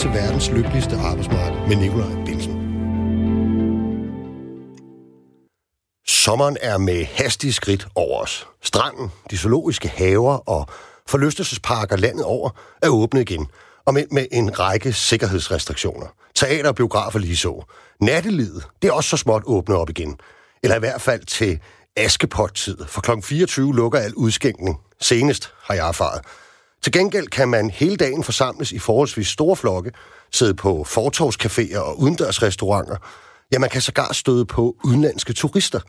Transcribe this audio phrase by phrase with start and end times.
[0.00, 2.52] til verdens lykkeligste arbejdsmarked med Nikolaj Bilsen.
[6.06, 8.46] Sommeren er med hastige skridt over os.
[8.62, 10.68] Stranden, de zoologiske haver og
[11.06, 12.50] forlystelsesparker landet over
[12.82, 13.46] er åbnet igen,
[13.84, 16.06] og med, med en række sikkerhedsrestriktioner.
[16.34, 17.64] Teater og biografer lige så.
[18.00, 20.18] Nattelivet, det er også så småt åbnet op igen.
[20.62, 21.60] Eller i hvert fald til
[21.96, 23.10] Askepot-tid, for kl.
[23.22, 24.80] 24 lukker al udskænkning.
[25.00, 26.20] Senest har jeg erfaret.
[26.82, 29.92] Til gengæld kan man hele dagen forsamles i forholdsvis store flokke,
[30.32, 32.96] sidde på fortovscaféer og udendørsrestauranter.
[33.52, 35.80] Ja, man kan sågar støde på udenlandske turister,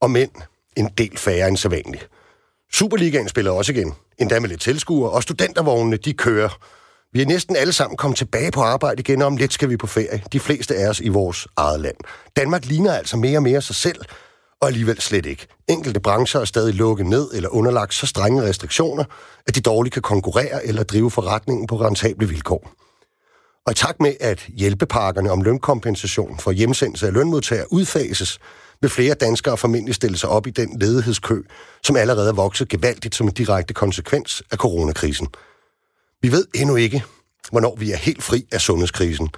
[0.00, 0.30] og mænd
[0.76, 2.08] en del færre end sædvanligt.
[2.72, 6.58] Superligaen spiller også igen, endda med lidt tilskuere, og studentervognene, de kører.
[7.12, 9.76] Vi er næsten alle sammen kommet tilbage på arbejde igen, og om lidt skal vi
[9.76, 10.22] på ferie.
[10.32, 11.96] De fleste af os i vores eget land.
[12.36, 14.00] Danmark ligner altså mere og mere sig selv,
[14.60, 15.46] og alligevel slet ikke.
[15.68, 19.04] Enkelte brancher er stadig lukket ned eller underlagt så strenge restriktioner,
[19.46, 22.70] at de dårligt kan konkurrere eller drive forretningen på rentable vilkår.
[23.66, 28.38] Og i takt med, at hjælpepakkerne om lønkompensation for hjemsendelse af lønmodtagere udfases,
[28.80, 31.40] vil flere danskere formentlig stille sig op i den ledighedskø,
[31.82, 35.28] som allerede er vokset gevaldigt som en direkte konsekvens af coronakrisen.
[36.22, 37.04] Vi ved endnu ikke,
[37.50, 39.28] hvornår vi er helt fri af sundhedskrisen,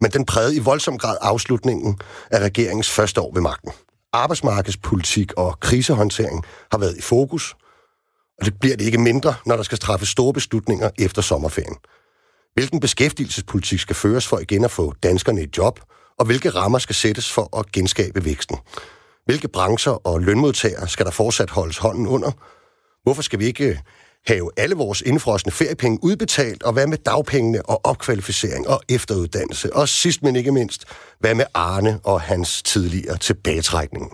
[0.00, 1.98] men den prægede i voldsom grad afslutningen
[2.30, 3.72] af regeringens første år ved magten.
[4.16, 7.54] Arbejdsmarkedspolitik og krisehåndtering har været i fokus,
[8.38, 11.76] og det bliver det ikke mindre, når der skal træffes store beslutninger efter sommerferien.
[12.54, 15.80] Hvilken beskæftigelsespolitik skal føres for igen at få danskerne i job,
[16.18, 18.56] og hvilke rammer skal sættes for at genskabe væksten?
[19.24, 22.30] Hvilke brancher og lønmodtagere skal der fortsat holdes hånden under?
[23.02, 23.82] Hvorfor skal vi ikke
[24.26, 29.76] have alle vores indfrosne feriepenge udbetalt, og hvad med dagpengene og opkvalificering og efteruddannelse?
[29.76, 30.84] Og sidst men ikke mindst,
[31.20, 34.12] hvad med Arne og hans tidligere tilbagetrækning?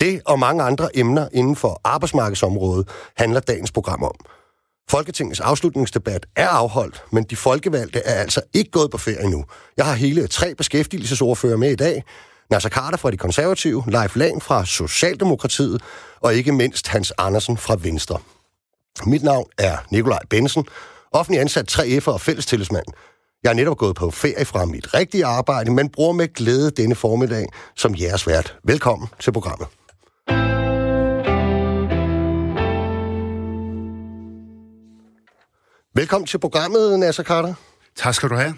[0.00, 4.14] Det og mange andre emner inden for arbejdsmarkedsområdet handler dagens program om.
[4.90, 9.44] Folketingets afslutningsdebat er afholdt, men de folkevalgte er altså ikke gået på ferie nu.
[9.76, 12.04] Jeg har hele tre beskæftigelsesordfører med i dag.
[12.50, 15.82] Nasser Carter fra De Konservative, Leif Lang fra Socialdemokratiet,
[16.20, 18.18] og ikke mindst Hans Andersen fra Venstre.
[19.06, 20.64] Mit navn er Nikolaj Bensen,
[21.12, 22.84] offentlig ansat 3F'er og fællestillidsmand.
[23.42, 26.94] Jeg er netop gået på ferie fra mit rigtige arbejde, men bruger med glæde denne
[26.94, 28.56] formiddag som jeres vært.
[28.64, 29.68] Velkommen til programmet.
[35.94, 37.54] Velkommen til programmet, Nasser Carter.
[37.96, 38.54] Tak skal du have.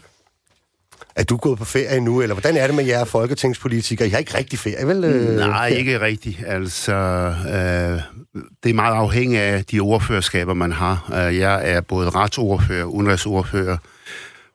[1.17, 4.09] Er du gået på ferie nu, eller hvordan er det med jer folketingspolitikere?
[4.09, 5.05] I har ikke rigtig ferie, vel?
[5.05, 6.39] Øh, Nej, ikke rigtigt.
[6.47, 11.11] Altså, øh, det er meget afhængigt af de ordførerskaber, man har.
[11.15, 13.77] Øh, jeg er både retsordfører, udenrigsordfører,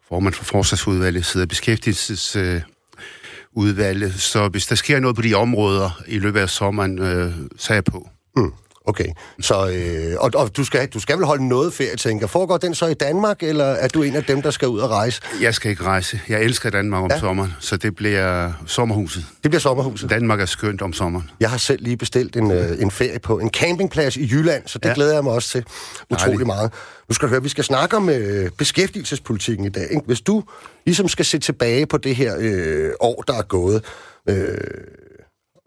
[0.09, 4.13] formand for forsvarsudvalget, sidder beskæftigelsesudvalget.
[4.13, 7.75] Så hvis der sker noget på de områder i løbet af sommeren, øh, så er
[7.75, 8.09] jeg på.
[8.35, 8.53] Mm.
[8.89, 9.05] Okay,
[9.41, 12.75] så, øh, og, og du, skal, du skal vel holde noget ferie, tænker Foregår den
[12.75, 15.21] så i Danmark, eller er du en af dem, der skal ud og rejse?
[15.41, 16.19] Jeg skal ikke rejse.
[16.29, 17.19] Jeg elsker Danmark om ja.
[17.19, 19.25] sommeren, så det bliver sommerhuset.
[19.43, 20.09] Det bliver sommerhuset?
[20.09, 21.29] Danmark er skønt om sommeren.
[21.39, 24.79] Jeg har selv lige bestilt en, øh, en ferie på en campingplads i Jylland, så
[24.79, 24.93] det ja.
[24.93, 25.65] glæder jeg mig også til
[26.09, 26.47] utrolig Dejligt.
[26.47, 26.71] meget.
[27.09, 29.87] Nu skal du høre, vi skal snakke om øh, beskæftigelsespolitikken i dag.
[29.89, 30.03] Ikke?
[30.05, 30.43] Hvis du
[30.85, 33.83] ligesom skal se tilbage på det her øh, år, der er gået...
[34.29, 34.57] Øh,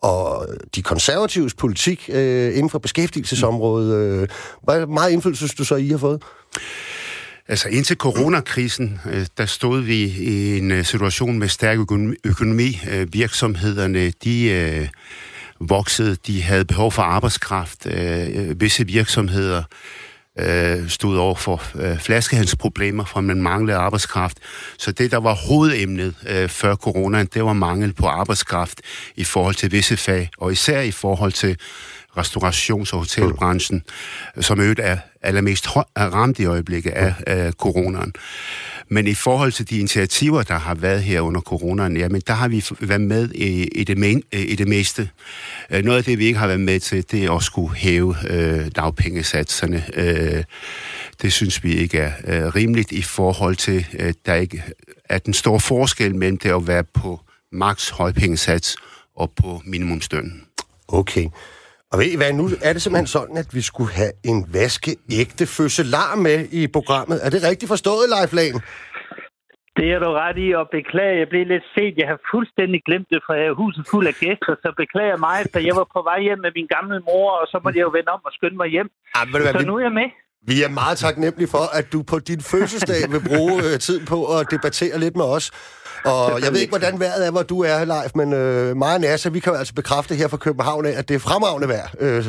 [0.03, 3.95] og de konservatives politik øh, inden for beskæftigelsesområdet.
[3.95, 4.29] Øh,
[4.63, 6.23] hvor meget indflydelse synes du så, I har fået?
[7.49, 11.79] Altså indtil coronakrisen, øh, der stod vi i en øh, situation med stærk
[12.25, 12.81] økonomi.
[12.91, 14.89] Øh, virksomhederne, de øh,
[15.61, 17.87] voksede, de havde behov for arbejdskraft.
[17.87, 19.63] Øh, visse virksomheder
[20.39, 24.39] øh, stod over for øh, flaskehalsproblemer, fra man manglede arbejdskraft.
[24.79, 28.81] Så det, der var hovedemnet øh, før coronaen, det var mangel på arbejdskraft
[29.17, 31.57] i forhold til visse fag, og især i forhold til
[32.19, 33.83] restaurations- og hotelbranchen,
[34.41, 38.13] som øvrigt er allermest ramt i øjeblikket af, af coronaen.
[38.89, 42.49] Men i forhold til de initiativer, der har været her under coronaen, jamen der har
[42.49, 45.09] vi været med i, i, det, men, i det meste.
[45.71, 48.17] Øh, noget af det, vi ikke har været med til, det er at skulle hæve
[48.29, 49.85] øh, dagpengesatserne.
[49.95, 50.45] Øh,
[51.23, 54.63] det synes vi ikke er øh, rimeligt i forhold til, at der ikke
[55.09, 57.21] er den store forskel mellem det at være på
[57.53, 58.77] maks højpengesats
[59.17, 60.43] og på minimumstønnen.
[60.89, 61.27] Okay.
[61.93, 65.45] Og ved I hvad, nu er det simpelthen sådan, at vi skulle have en vaskeægte
[65.57, 67.17] fødselar med i programmet.
[67.27, 68.59] Er det rigtigt forstået, Leif Lahn?
[69.79, 71.95] Det er du ret i, og beklager, jeg blev lidt set.
[72.01, 75.39] Jeg har fuldstændig glemt det, for jeg er huset fuld af gæster, så beklager mig,
[75.53, 77.93] for jeg var på vej hjem med min gamle mor, og så måtte jeg jo
[77.99, 78.89] vende om og skynde mig hjem.
[79.17, 80.09] Ja, så vi, nu er jeg med.
[80.51, 84.19] Vi er meget taknemmelige for, at du på din fødselsdag vil bruge øh, tid på
[84.37, 85.47] at debattere lidt med os.
[86.05, 89.29] Og jeg ved ikke, hvordan vejret er, hvor du er, Leif, men øh, meget NASA,
[89.29, 91.89] vi kan jo altså bekræfte her fra København at det er fremragende vejr.
[92.01, 92.25] Øh,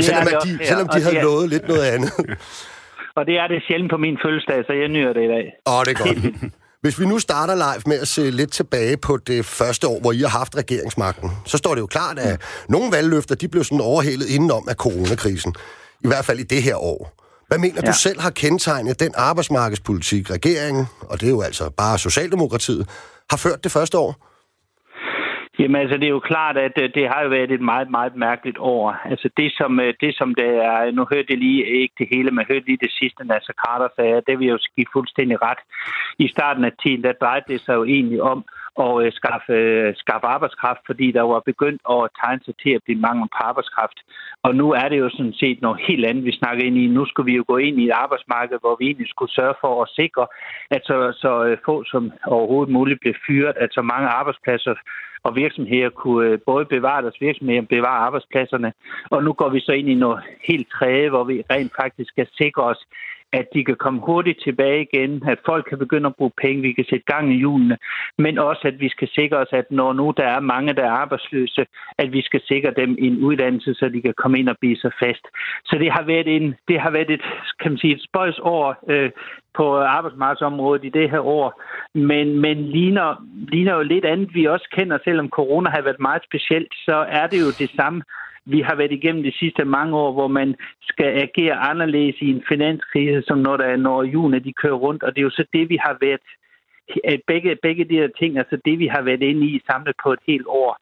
[0.00, 2.12] selvom, at de, selvom de havde lovet lidt noget andet.
[3.18, 5.44] Og det er det sjældent på min fødselsdag, så jeg nyder det i dag.
[5.72, 6.18] Åh, det er godt.
[6.82, 10.12] Hvis vi nu starter live med at se lidt tilbage på det første år, hvor
[10.12, 13.80] I har haft regeringsmagten, så står det jo klart, at nogle valgløfter, de blev sådan
[13.80, 15.54] overhældet indenom af coronakrisen.
[16.04, 17.18] I hvert fald i det her år.
[17.48, 17.90] Hvad mener ja.
[17.90, 22.88] du selv har kendetegnet den arbejdsmarkedspolitik, regeringen, og det er jo altså bare Socialdemokratiet,
[23.30, 24.28] har ført det første år?
[25.58, 28.16] Jamen altså, det er jo klart, at øh, det har jo været et meget, meget
[28.16, 28.90] mærkeligt år.
[29.10, 32.30] Altså det som, øh, det, som det er, nu hørte jeg lige ikke det hele,
[32.30, 35.58] men hørte lige det sidste, Nasser Carter sagde, det vil jo give fuldstændig ret.
[36.18, 38.44] I starten af tiden, der drejede det sig jo egentlig om
[38.84, 42.84] og øh, skaffe, øh, skaffe arbejdskraft, fordi der var begyndt at tegne sig til at
[42.84, 43.98] blive mangel på arbejdskraft.
[44.42, 46.86] Og nu er det jo sådan set noget helt andet, vi snakker ind i.
[46.86, 49.82] Nu skulle vi jo gå ind i et arbejdsmarked, hvor vi egentlig skulle sørge for
[49.82, 50.26] at sikre,
[50.70, 54.74] at så, så øh, få som overhovedet muligt blev fyret, at så mange arbejdspladser
[55.22, 58.72] og virksomheder kunne øh, både bevare deres virksomheder og bevare arbejdspladserne.
[59.10, 62.26] Og nu går vi så ind i noget helt tredje, hvor vi rent faktisk skal
[62.40, 62.80] sikre os,
[63.32, 66.72] at de kan komme hurtigt tilbage igen, at folk kan begynde at bruge penge, vi
[66.72, 67.78] kan sætte gang i hjulene,
[68.18, 70.90] men også at vi skal sikre os, at når nu der er mange, der er
[70.90, 71.66] arbejdsløse,
[71.98, 74.90] at vi skal sikre dem en uddannelse, så de kan komme ind og blive så
[75.02, 75.24] fast.
[75.64, 77.22] Så det har været, en, det har været et,
[77.60, 79.10] kan man sige, et spøjs år øh,
[79.54, 81.62] på arbejdsmarkedsområdet i det her år,
[81.94, 86.22] men, men ligner, ligner jo lidt andet, vi også kender, selvom corona har været meget
[86.24, 88.02] specielt, så er det jo det samme
[88.54, 92.42] vi har været igennem de sidste mange år, hvor man skal agere anderledes i en
[92.48, 95.44] finanskrise, som når der er når juni, de kører rundt, og det er jo så
[95.52, 96.26] det, vi har været
[97.04, 100.12] eh, begge, begge de her ting, altså det, vi har været inde i samlet på
[100.12, 100.72] et helt år.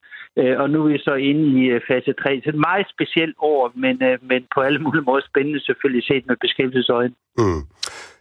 [0.40, 2.40] Eh, og nu er vi så inde i eh, fase 3.
[2.44, 3.94] Så et meget specielt år, men,
[4.30, 7.14] men på alle mulige måder spændende selvfølgelig set med beskæftigelsesøjen.
[7.38, 7.62] Mm.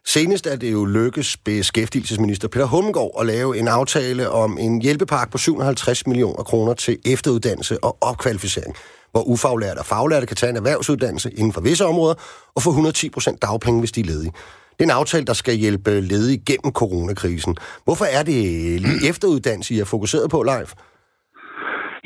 [0.08, 5.32] Senest er det jo lykkes beskæftigelsesminister Peter Hummelgaard at lave en aftale om en hjælpepakke
[5.32, 8.76] på 750 millioner kroner til efteruddannelse og opkvalificering
[9.16, 12.16] hvor ufaglærte og faglærte kan tage en erhvervsuddannelse inden for visse områder
[12.56, 14.34] og få 110 procent dagpenge, hvis de er ledige.
[14.76, 17.54] Det er en aftale, der skal hjælpe ledige gennem coronakrisen.
[17.86, 18.40] Hvorfor er det
[18.86, 20.72] lige efteruddannelse, I er fokuseret på, live?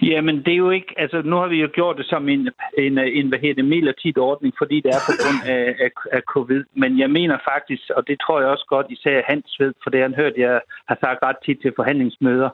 [0.01, 0.93] Jamen, det er jo ikke...
[0.97, 4.17] Altså, nu har vi jo gjort det som en, en, en hvad hedder det, midlertidig
[4.17, 6.63] ordning, fordi det er på grund af, af, af covid.
[6.81, 10.01] Men jeg mener faktisk, og det tror jeg også godt, især Hans ved, for det
[10.01, 12.49] han hørt, jeg har sagt ret tit til forhandlingsmøder,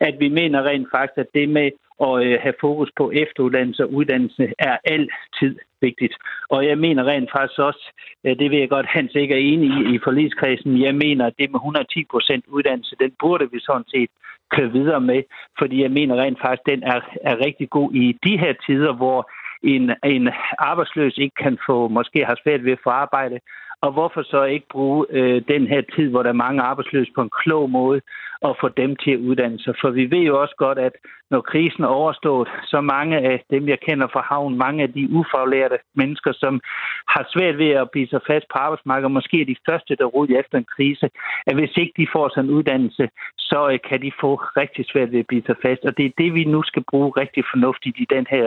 [0.00, 1.70] at vi mener rent faktisk, at det med
[2.06, 6.14] at øh, have fokus på efteruddannelse og uddannelse er altid vigtigt.
[6.48, 7.84] Og jeg mener rent faktisk også,
[8.24, 11.38] øh, det vil jeg godt, Hans ikke er enig i i forligskredsen, jeg mener, at
[11.38, 14.10] det med 110 procent uddannelse, den burde vi sådan set
[14.54, 15.22] køre videre med,
[15.58, 17.00] fordi jeg mener rent faktisk, den er,
[17.30, 19.30] er rigtig god i de her tider, hvor
[19.62, 23.38] en, en arbejdsløs ikke kan få, måske har svært ved at få arbejde,
[23.80, 27.22] og hvorfor så ikke bruge øh, den her tid, hvor der er mange arbejdsløse på
[27.22, 28.00] en klog måde,
[28.42, 29.74] og få dem til at uddanne sig?
[29.80, 30.92] For vi ved jo også godt, at
[31.30, 35.08] når krisen er overstået, så mange af dem, jeg kender fra havnen, mange af de
[35.10, 36.60] ufaglærte mennesker, som
[37.08, 40.40] har svært ved at blive sig fast på arbejdsmarkedet, måske er de første, der ryger
[40.40, 41.06] efter en krise,
[41.46, 43.08] at hvis ikke de får sådan en uddannelse,
[43.38, 45.82] så øh, kan de få rigtig svært ved at blive sig fast.
[45.88, 48.46] Og det er det, vi nu skal bruge rigtig fornuftigt i den her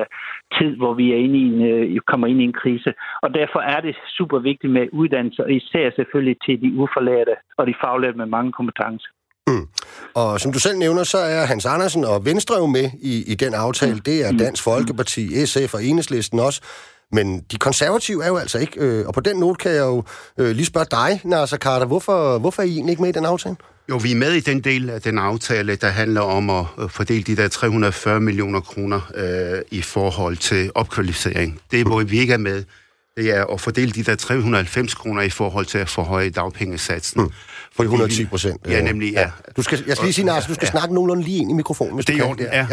[0.58, 2.94] tid, hvor vi er inde i en, øh, kommer ind i en krise.
[3.22, 7.68] Og derfor er det super vigtigt med uddannelse, og især selvfølgelig til de uforlærte og
[7.68, 9.10] de faglærte med mange kompetencer.
[9.48, 9.68] Mm.
[10.14, 13.36] Og som du selv nævner, så er Hans Andersen og Venstre jo med i, i
[13.36, 14.02] den aftale.
[14.06, 14.38] Det er mm.
[14.38, 16.62] Dansk Folkeparti, SF og Enhedslisten også.
[17.12, 20.04] Men de konservative er jo altså ikke, øh, og på den note kan jeg jo
[20.38, 23.26] øh, lige spørge dig, Nasser Carter, hvorfor, hvorfor er I egentlig ikke med i den
[23.26, 23.56] aftale?
[23.90, 27.24] Jo, vi er med i den del af den aftale, der handler om at fordele
[27.24, 31.60] de der 340 millioner kroner øh, i forhold til opkvalificering.
[31.72, 32.64] Det er, hvor vi ikke er med,
[33.18, 37.22] det er at fordele de der 390 kroner i forhold til at forhøje dagpengesatsen.
[37.22, 37.30] Mm.
[37.76, 38.62] For 110 procent.
[38.68, 39.22] Ja, nemlig, ja.
[39.22, 39.30] ja.
[39.58, 40.72] Du skal, jeg skal lige sige, Nars, du skal ja.
[40.72, 42.38] snakke nogenlunde lige ind i mikrofonen, hvis det du kan.
[42.38, 42.68] Det ja.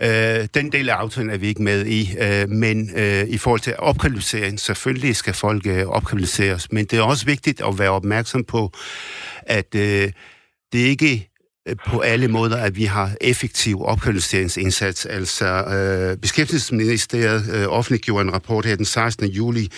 [0.00, 0.40] ja.
[0.40, 3.60] Øh, den del af aftalen er vi ikke med i, øh, men øh, i forhold
[3.60, 8.44] til opkvalificering, selvfølgelig skal folk øh, opkvalificeres, men det er også vigtigt at være opmærksom
[8.44, 8.72] på,
[9.42, 10.12] at øh,
[10.72, 11.33] det ikke Øh,
[11.68, 15.06] Øh, på alle måder, at vi har effektiv opkvalificeringsindsats.
[15.06, 19.26] Altså, øh, Beskæftigelsesministeriet øh, offentliggjorde en rapport her den 16.
[19.26, 19.68] juli,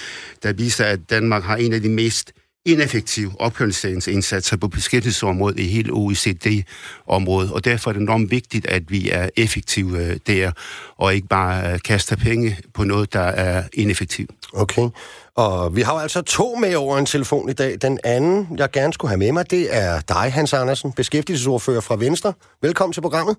[0.42, 2.32] der viser, at Danmark har en af de mest
[2.66, 9.10] ineffektive opkvalificeringsindsatser på beskæftigelsesområdet i hele OECD-området, og derfor er det enormt vigtigt, at vi
[9.10, 10.52] er effektive øh, der,
[10.96, 14.30] og ikke bare øh, kaster penge på noget, der er ineffektivt.
[14.52, 14.88] Okay.
[15.36, 17.76] Og vi har altså to med over en telefon i dag.
[17.82, 21.96] Den anden, jeg gerne skulle have med mig, det er dig, Hans Andersen, beskæftigelsesordfører fra
[21.96, 22.32] Venstre.
[22.62, 23.36] Velkommen til programmet.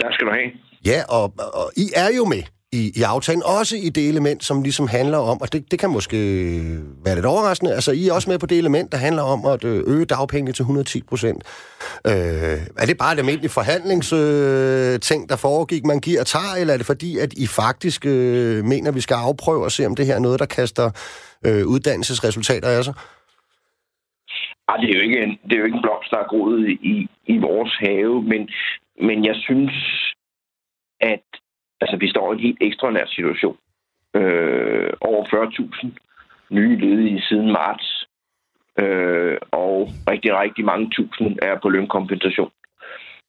[0.00, 0.50] Tak skal du have.
[0.84, 4.62] Ja, og, og I er jo med i, i aftalen, også i det element, som
[4.62, 6.16] ligesom handler om, og det, det kan måske
[7.04, 9.64] være lidt overraskende, altså I er også med på det element, der handler om at
[9.64, 11.40] øh, øge dagpengene til 110 procent.
[12.06, 16.74] Øh, er det bare et almindeligt forhandlingsting, øh, der foregik, man giver og tager, eller
[16.74, 19.96] er det fordi, at I faktisk øh, mener, at vi skal afprøve og se, om
[19.96, 20.86] det her er noget, der kaster
[21.46, 22.94] øh, uddannelsesresultater af sig?
[24.68, 26.68] Ej, det er jo ikke en, det er jo ikke en blomst, der er groet
[26.68, 28.42] i, i vores have, men,
[29.08, 29.74] men jeg synes,
[31.00, 31.26] at
[31.80, 33.56] altså, vi står i en helt ekstraordinær situation.
[34.14, 35.88] Øh, over 40.000
[36.50, 38.06] nye ledige siden marts,
[38.78, 42.50] øh, og rigtig, rigtig mange tusind er på lønkompensation.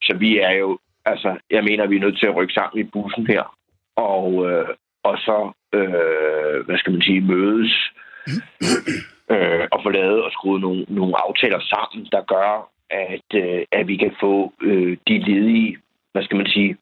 [0.02, 2.90] Så vi er jo, altså, jeg mener, vi er nødt til at rykke sammen i
[2.94, 3.58] bussen her,
[3.96, 4.68] og, øh,
[5.04, 7.92] og så, øh, hvad skal man sige, mødes
[9.34, 13.88] øh, og få lavet og skruet nogle, nogle aftaler sammen, der gør, at, øh, at
[13.88, 15.78] vi kan få øh, de ledige,
[16.12, 16.78] hvad skal man sige,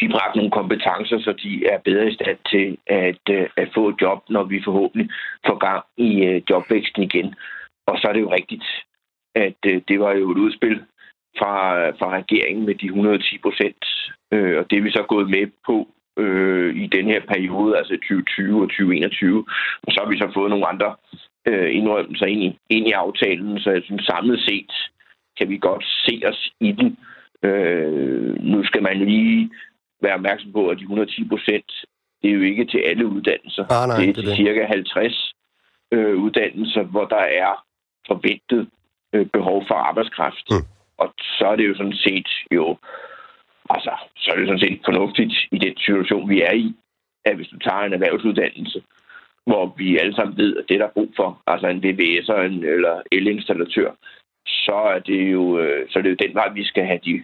[0.00, 4.00] de nogle kompetencer, så de er bedre i stand til at, øh, at få et
[4.00, 5.10] job, når vi forhåbentlig
[5.46, 7.34] får gang i øh, jobvæksten igen.
[7.86, 8.64] Og så er det jo rigtigt,
[9.34, 10.82] at øh, det var jo et udspil
[11.38, 13.84] fra, fra regeringen med de 110 procent,
[14.32, 17.94] øh, og det er vi så gået med på øh, i den her periode, altså
[17.94, 19.44] 2020 og 2021.
[19.82, 20.94] Og så har vi så fået nogle andre
[21.48, 24.72] øh, indrømmelser ind i, ind i aftalen, så jeg synes samlet set
[25.38, 26.98] kan vi godt se os i den.
[27.42, 29.50] Øh, nu skal man lige
[30.02, 31.70] være opmærksom på, at de 110 procent,
[32.22, 33.64] det er jo ikke til alle uddannelser.
[33.70, 34.36] Ah, nej, det er det til det.
[34.36, 35.34] cirka 50
[35.92, 37.64] øh, uddannelser, hvor der er
[38.06, 38.68] forventet
[39.14, 40.46] øh, behov for arbejdskraft.
[40.50, 40.66] Mm.
[40.98, 42.76] Og så er det jo sådan set jo,
[43.70, 46.74] altså, så er det sådan set fornuftigt i den situation, vi er i,
[47.24, 48.82] at hvis du tager en erhvervsuddannelse,
[49.46, 52.64] hvor vi alle sammen ved, at det der er brug for, altså en VVS'er en,
[52.64, 53.90] eller elinstallatør,
[54.46, 57.22] så er det jo øh, så er det jo den vej, vi skal have de,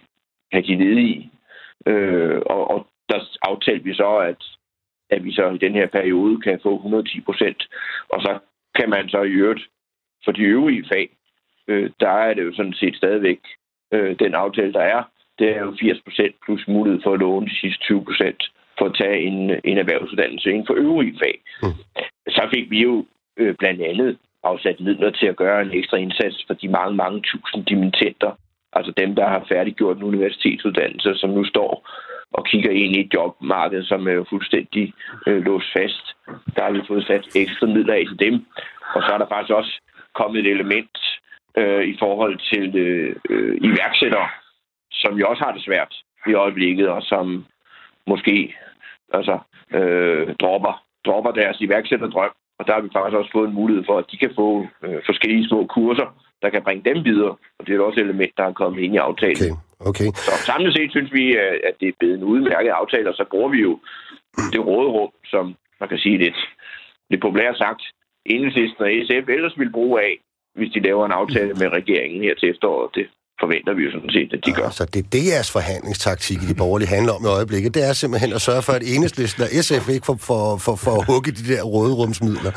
[0.51, 1.31] have de ledige.
[1.85, 4.43] Øh, og, og der aftalte vi så, at,
[5.09, 7.67] at vi så i den her periode kan få 110 procent.
[8.09, 8.39] Og så
[8.75, 9.63] kan man så i øvrigt
[10.25, 11.09] for de øvrige fag,
[11.67, 13.39] øh, der er det jo sådan set stadigvæk
[13.93, 15.03] øh, den aftale, der er.
[15.39, 18.85] Det er jo 80 procent plus mulighed for at låne de sidste 20 procent for
[18.85, 21.41] at tage en, en erhvervsuddannelse inden for øvrige fag.
[21.63, 21.69] Mm.
[22.27, 23.05] Så fik vi jo
[23.37, 27.21] øh, blandt andet afsat midler til at gøre en ekstra indsats for de mange, mange
[27.21, 28.31] tusind dimittenter,
[28.75, 31.89] altså dem, der har færdiggjort en universitetsuddannelse, som nu står
[32.33, 34.93] og kigger ind i et jobmarked, som er fuldstændig
[35.27, 36.05] øh, låst fast.
[36.55, 38.45] Der har vi fået sat ekstra midler af til dem.
[38.95, 39.73] Og så er der faktisk også
[40.13, 40.97] kommet et element
[41.57, 44.29] øh, i forhold til øh, øh, iværksættere,
[44.91, 45.93] som jo også har det svært
[46.27, 47.45] i øjeblikket, og som
[48.07, 48.55] måske
[49.13, 49.39] altså,
[49.73, 52.31] øh, dropper, dropper deres iværksætterdrøm.
[52.59, 55.01] Og der har vi faktisk også fået en mulighed for, at de kan få øh,
[55.05, 57.33] forskellige små kurser, der kan bringe dem videre.
[57.57, 59.37] Og det er også et element, der er kommet ind i aftalen.
[59.41, 59.53] Okay,
[59.89, 60.09] okay.
[60.27, 63.25] Så samlet set synes vi, øh, at det er blevet en udmærket aftale, og så
[63.31, 63.73] bruger vi jo
[64.53, 66.39] det råderum, som man kan sige lidt,
[67.09, 67.81] lidt populært sagt,
[68.25, 70.13] Enhedslisten og SF ellers vil bruge af,
[70.55, 72.89] hvis de laver en aftale med regeringen her til efteråret.
[72.95, 73.05] Det
[73.39, 74.69] forventer vi jo sådan set, at de gør.
[74.69, 77.73] Så det er det, jeres forhandlingstaktik i de borgerlige handler om i øjeblikket.
[77.73, 80.93] Det er simpelthen at sørge for, at enhedslisten og SF ikke får for, for, for
[80.99, 82.51] at hugge de der råderumsmidler.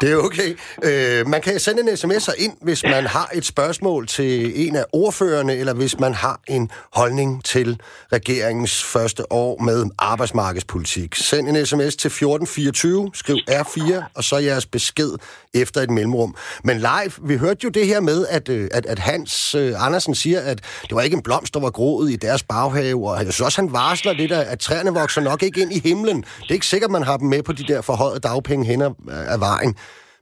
[0.00, 0.58] Det er okay.
[0.82, 4.84] Øh, man kan sende en sms'er ind, hvis man har et spørgsmål til en af
[4.92, 7.80] ordførerne, eller hvis man har en holdning til
[8.12, 11.14] regeringens første år med arbejdsmarkedspolitik.
[11.14, 15.10] Send en sms til 1424, skriv R4, og så jeres besked
[15.54, 16.34] efter et mellemrum.
[16.64, 20.14] Men live, vi hørte jo det her med, at, øh, at, at Hans øh, Andersen
[20.14, 23.32] siger, at det var ikke en blomst, der var groet i deres baghave, og jeg
[23.32, 26.16] synes også, han varsler lidt, at, at træerne vokser nok ikke ind i himlen.
[26.16, 28.90] Det er ikke sikkert, man har dem med på de der forhøjede dagpenge hen ad,
[29.08, 29.76] ad vejen.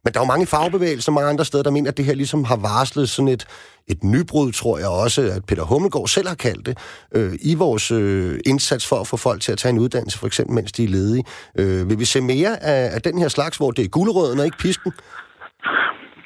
[0.04, 2.44] Men der er jo mange fagbevægelser, mange andre steder, der mener, at det her ligesom
[2.44, 3.46] har varslet sådan et,
[3.86, 6.78] et nybrud, tror jeg også, at Peter Hummelgaard selv har kaldt det,
[7.12, 10.26] øh, i vores øh, indsats for at få folk til at tage en uddannelse, for
[10.26, 11.24] eksempel mens de er ledige.
[11.58, 14.44] Øh, vil vi se mere af, af den her slags, hvor det er gulerøden og
[14.44, 14.92] ikke pisken?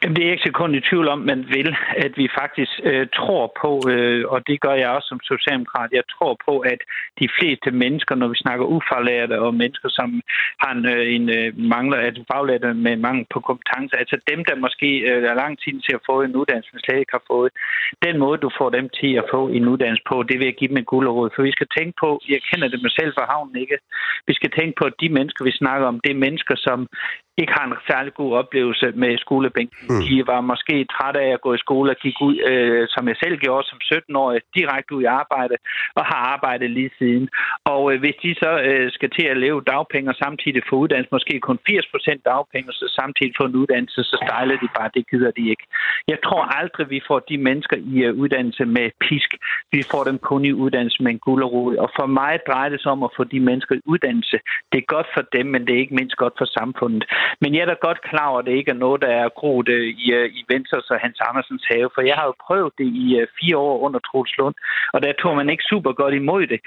[0.02, 3.44] Jamen, det er ikke sekund i tvivl om, man vil, at vi faktisk øh, tror
[3.62, 6.80] på, øh, og det gør jeg også som socialdemokrat, jeg tror på, at
[7.20, 10.08] de fleste mennesker, når vi snakker ufaglærte og mennesker, som
[10.62, 14.64] har en, øh, en øh, mangler, at faglærte med mangel på kompetencer, altså dem, der
[14.66, 17.50] måske øh, er lang tid til at få en uddannelse, men slet ikke har fået,
[18.06, 20.70] den måde, du får dem til at få en uddannelse på, det vil jeg give
[20.72, 23.56] dem en gulerod, for vi skal tænke på, jeg kender det mig selv fra havnen,
[23.64, 23.78] ikke?
[24.28, 26.78] Vi skal tænke på, at de mennesker, vi snakker om, det er mennesker, som
[27.42, 29.76] ikke har en særlig god oplevelse med skolebænken.
[29.88, 30.02] Mm.
[30.06, 33.16] De var måske trætte af at gå i skole og gik ud, øh, som jeg
[33.22, 35.54] selv gjorde som 17-årig, direkte ud i arbejde
[35.98, 37.28] og har arbejdet lige siden.
[37.64, 41.16] Og øh, hvis de så øh, skal til at leve dagpenge og samtidig få uddannelse,
[41.16, 44.90] måske kun 80 procent dagpenge, og så samtidig få en uddannelse, så stejler de bare,
[44.94, 45.64] det gider de ikke.
[46.08, 49.30] Jeg tror aldrig, vi får de mennesker i uh, uddannelse med pisk.
[49.72, 51.76] Vi får dem kun i uddannelse med en gulderod.
[51.76, 54.38] Og for mig drejer det sig om at få de mennesker i uddannelse.
[54.72, 57.04] Det er godt for dem, men det er ikke mindst godt for samfundet.
[57.40, 59.68] Men jeg er da godt klar over, at det ikke er noget, der er groet
[59.68, 62.88] øh, i, øh, i Venstres og Hans Andersens have, for jeg har jo prøvet det
[63.04, 64.54] i øh, fire år under Troels Lund,
[64.94, 66.60] og der tog man ikke super godt imod det.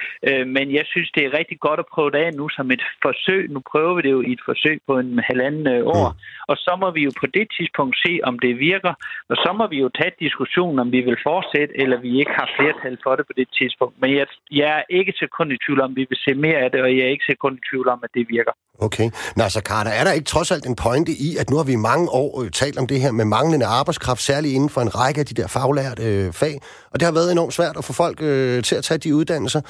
[0.56, 3.42] Men jeg synes, det er rigtig godt at prøve det af nu som et forsøg.
[3.56, 5.68] Nu prøver vi det jo i et forsøg på en halvanden
[5.98, 6.20] år, mm.
[6.52, 8.94] og så må vi jo på det tidspunkt se, om det virker,
[9.30, 12.50] og så må vi jo tage diskussionen, om vi vil fortsætte, eller vi ikke har
[12.58, 13.96] flertal for det på det tidspunkt.
[14.02, 16.72] Men jeg, jeg er ikke så kun i tvivl om, vi vil se mere af
[16.72, 18.54] det, og jeg er ikke så kun i tvivl om, at det virker.
[18.80, 19.08] Okay.
[19.38, 21.72] Nå, så Carter, er der ikke trods alt en pointe i, at nu har vi
[21.72, 24.96] i mange år øh, talt om det her med manglende arbejdskraft, særligt inden for en
[24.96, 27.94] række af de der faglærte øh, fag, og det har været enormt svært at få
[27.94, 29.62] folk øh, til at tage de uddannelser.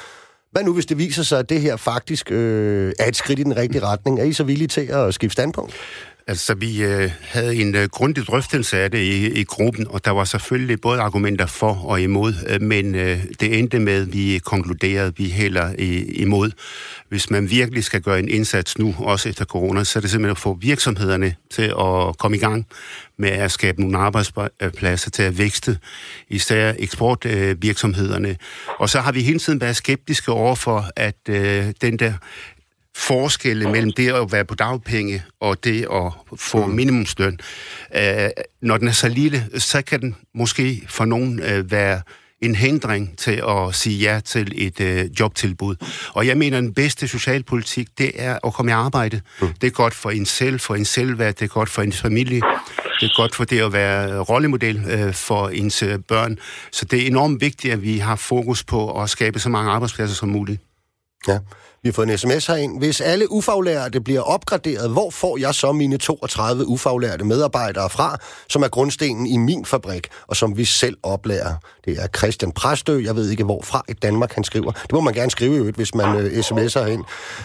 [0.52, 3.44] Hvad nu, hvis det viser sig, at det her faktisk øh, er et skridt i
[3.44, 4.20] den rigtige retning?
[4.20, 5.74] Er I så villige til at skifte standpunkt?
[6.28, 10.12] Altså, vi øh, havde en øh, grundig drøftelse af det i, i gruppen, og der
[10.12, 14.42] var selvfølgelig både argumenter for og imod, øh, men øh, det endte med, at vi
[14.46, 15.74] konkluderede, at vi heller
[16.16, 16.52] imod.
[17.10, 20.32] Hvis man virkelig skal gøre en indsats nu, også efter corona, så er det simpelthen
[20.32, 22.68] at få virksomhederne til at komme i gang
[23.18, 25.78] med at skabe nogle arbejdspladser til at vækste,
[26.30, 28.38] især eksportvirksomhederne.
[28.80, 32.14] Og så har vi hele tiden været skeptiske over for, at øh, den der
[32.96, 36.74] forskelle mellem det at være på dagpenge og det at få mm.
[36.74, 37.40] minimumsløn.
[37.96, 38.30] Øh,
[38.62, 42.02] når den er så lille, så kan den måske for nogen øh, være
[42.42, 45.76] en hindring til at sige ja til et øh, jobtilbud.
[46.14, 49.22] Og jeg mener, at den bedste socialpolitik, det er at komme i arbejde.
[49.42, 49.48] Mm.
[49.62, 52.42] Det er godt for en selv, for en selvværd, det er godt for en familie,
[53.00, 56.38] det er godt for det at være rollemodel øh, for ens øh, børn.
[56.72, 60.16] Så det er enormt vigtigt, at vi har fokus på at skabe så mange arbejdspladser
[60.16, 60.62] som muligt.
[61.28, 61.40] Ja.
[61.84, 62.80] Vi har fået en sms herind.
[62.80, 68.18] Hvis alle ufaglærte bliver opgraderet, hvor får jeg så mine 32 ufaglærte medarbejdere fra,
[68.50, 71.54] som er grundstenen i min fabrik, og som vi selv oplærer?
[71.86, 73.02] Det er Christian Præstø.
[73.04, 74.72] Jeg ved ikke, hvorfra i Danmark han skriver.
[74.72, 77.04] Det må man gerne skrive jo, hvis man øh, sms'er ind.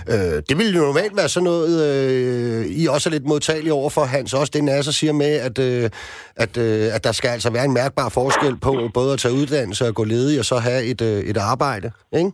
[0.09, 3.91] Øh, det vil jo normalt være sådan noget, øh, I også er lidt modtagelige over
[3.91, 4.35] for, Hans.
[4.35, 5.91] Også det Nasser siger med, at, øh,
[6.37, 9.87] at, øh, at der skal altså være en mærkbar forskel på både at tage uddannelse
[9.87, 12.33] og gå ledig, og så have et, øh, et arbejde, ikke?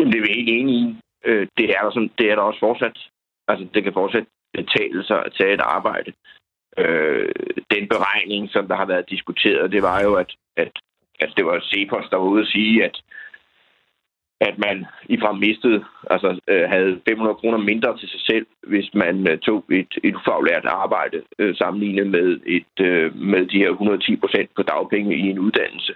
[0.00, 0.96] Jamen, det er vi helt enige i.
[1.24, 2.98] Øh, det, er der sådan, det er der også fortsat.
[3.48, 6.12] Altså, det kan fortsat betale sig at tage et arbejde.
[6.78, 7.28] Øh,
[7.74, 10.72] den beregning, som der har været diskuteret, det var jo, at, at,
[11.20, 13.02] at det var Cepos, der var ude at sige, at
[14.40, 19.30] at man ifra mistede, altså øh, havde 500 kroner mindre til sig selv, hvis man
[19.30, 24.16] øh, tog et, et ufaglært arbejde øh, sammenlignet med, et, øh, med de her 110
[24.16, 25.94] procent på dagpenge i en uddannelse.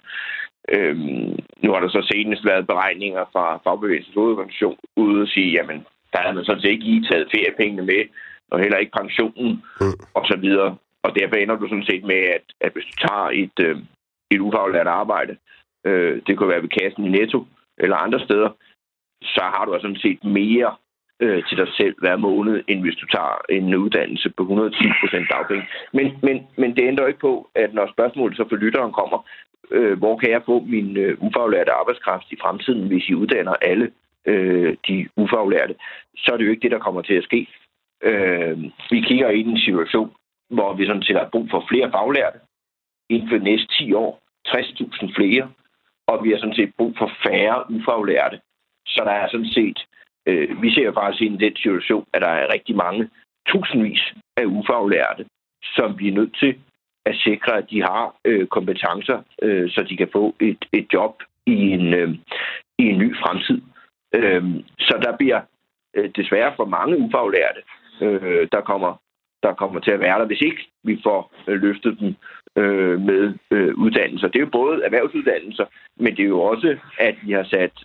[0.69, 5.87] Øhm, nu har der så senest været beregninger fra Fagbevægelsens hovedorganisation ude at sige, jamen,
[6.13, 8.03] der havde man sådan set ikke lige taget feriepengene med,
[8.51, 9.99] og heller ikke pensionen mm.
[10.15, 10.77] og så videre.
[11.03, 13.77] Og derfor ender du sådan set med, at, at hvis du tager et, øh,
[14.31, 15.37] et ufaglært arbejde,
[15.87, 17.47] øh, det kunne være ved kassen i Netto
[17.79, 18.51] eller andre steder,
[19.23, 20.71] så har du altså sådan set mere
[21.21, 25.27] øh, til dig selv hver måned, end hvis du tager en uddannelse på 110 procent
[25.31, 25.67] dagpenge.
[25.93, 29.19] Men, men, men det ændrer ikke på, at når spørgsmålet så for lytteren kommer,
[29.71, 33.91] øh, hvor kan jeg få min øh, ufaglærte arbejdskraft i fremtiden, hvis I uddanner alle
[34.27, 35.75] øh, de ufaglærte,
[36.17, 37.49] så er det jo ikke det, der kommer til at ske.
[38.03, 38.59] Øh,
[38.91, 40.13] vi kigger ind i en situation,
[40.51, 42.39] hvor vi sådan set har brug for flere faglærte
[43.09, 44.21] inden for de næste 10 år.
[44.49, 45.51] 60.000 flere,
[46.07, 48.41] og vi har sådan set brug for færre ufaglærte.
[48.87, 49.87] Så der er sådan set,
[50.27, 53.11] øh, vi ser jo faktisk ind i den situation, at der er rigtig mange
[53.49, 55.27] tusindvis af ufaglærte,
[55.77, 56.59] som vi er nødt til
[57.07, 61.23] at sikre, at de har øh, kompetencer, øh, så de kan få et, et job
[61.47, 62.11] i en, øh,
[62.79, 63.61] i en ny fremtid.
[64.15, 64.45] Øh,
[64.79, 65.41] så der bliver
[65.95, 67.61] øh, desværre for mange ufaglærte,
[68.01, 68.97] øh, der kommer
[69.43, 72.15] der kommer til at være der, hvis ikke vi får øh, løftet dem
[72.57, 74.29] øh, med øh, uddannelser.
[74.29, 77.77] Det er jo både erhvervsuddannelser, men det er jo også, at vi har sat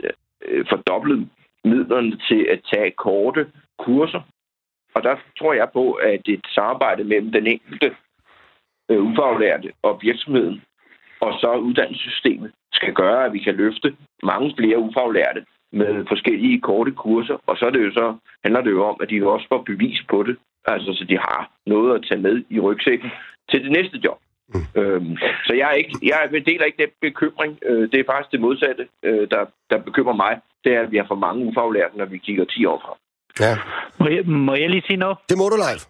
[0.47, 1.29] øh, fordoblet
[1.63, 3.47] midlerne til at tage korte
[3.79, 4.21] kurser.
[4.95, 7.95] Og der tror jeg på, at et samarbejde mellem den enkelte
[8.89, 10.61] øh, ufaglærte og virksomheden,
[11.21, 16.91] og så uddannelsessystemet, skal gøre, at vi kan løfte mange flere ufaglærte med forskellige korte
[16.91, 19.61] kurser, og så, er det jo så handler det jo om, at de også får
[19.61, 23.09] bevis på det, altså så de har noget at tage med i rygsækken
[23.49, 24.19] til det næste job.
[24.53, 24.81] Mm.
[24.81, 27.59] Øhm, så jeg, er ikke, jeg deler ikke den bekymring.
[27.65, 30.39] Øh, det er faktisk det modsatte, øh, der, der bekymrer mig.
[30.63, 32.97] Det er, at vi har for mange ufaglærte, når vi kigger 10 år frem.
[33.39, 33.53] Ja.
[33.99, 35.17] Må, jeg, må jeg lige sige noget?
[35.29, 35.83] Det må du, Leif.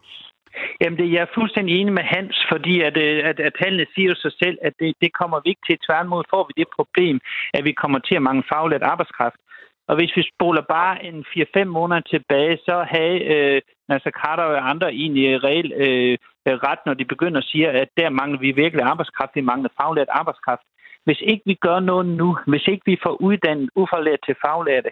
[0.81, 4.13] Jamen, det, jeg er fuldstændig enig med Hans, fordi at, øh, at, at tallene siger
[4.15, 5.77] sig selv, at det, det kommer vi ikke til.
[5.87, 7.19] Tværtimod får vi det problem,
[7.53, 9.39] at vi kommer til at mange faglært arbejdskraft.
[9.89, 11.25] Og hvis vi spoler bare en
[11.57, 16.17] 4-5 måneder tilbage, så havde øh, Nasser Carter og andre egentlig reelt øh,
[16.67, 20.07] ret, når de begynder at sige, at der mangler vi virkelig arbejdskraft, vi mangler faglært
[20.09, 20.61] arbejdskraft.
[21.05, 24.91] Hvis ikke vi gør noget nu, hvis ikke vi får uddannet uforlært til faglærte,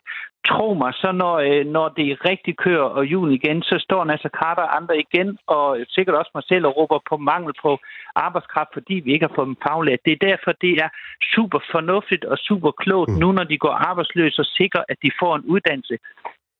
[0.50, 4.30] tro mig, så når, øh, når det rigtig kører og jul igen, så står Nasser
[4.30, 7.72] Carter og andre igen, og sikkert også mig selv, og råber på mangel på
[8.15, 10.06] arbejdskraft, fordi vi ikke har fået dem faglært.
[10.06, 10.89] Det er derfor, det er
[11.36, 13.20] super fornuftigt og super klogt mm.
[13.22, 15.98] nu, når de går arbejdsløse og sikrer, at de får en uddannelse.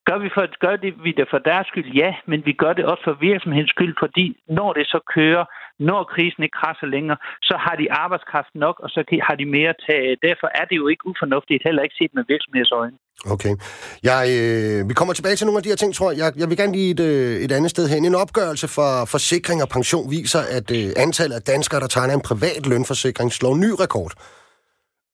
[0.07, 1.89] Gør vi, for, gør det, vi det for deres skyld?
[2.01, 4.25] Ja, men vi gør det også for virksomhedens skyld, fordi
[4.57, 5.45] når det så kører,
[5.89, 7.17] når krisen ikke krasser længere,
[7.49, 10.17] så har de arbejdskraft nok, og så har de mere at tage.
[10.27, 12.97] Derfor er det jo ikke ufornuftigt, heller ikke set med virksomhedsøjne.
[13.33, 13.53] Okay.
[14.09, 16.19] Jeg, øh, vi kommer tilbage til nogle af de her ting, tror jeg.
[16.21, 18.05] Jeg, jeg vil gerne lige et, øh, et andet sted hen.
[18.05, 22.25] En opgørelse for forsikring og pension viser, at øh, antallet af danskere, der tegner en
[22.29, 24.11] privat lønforsikring, slår ny rekord.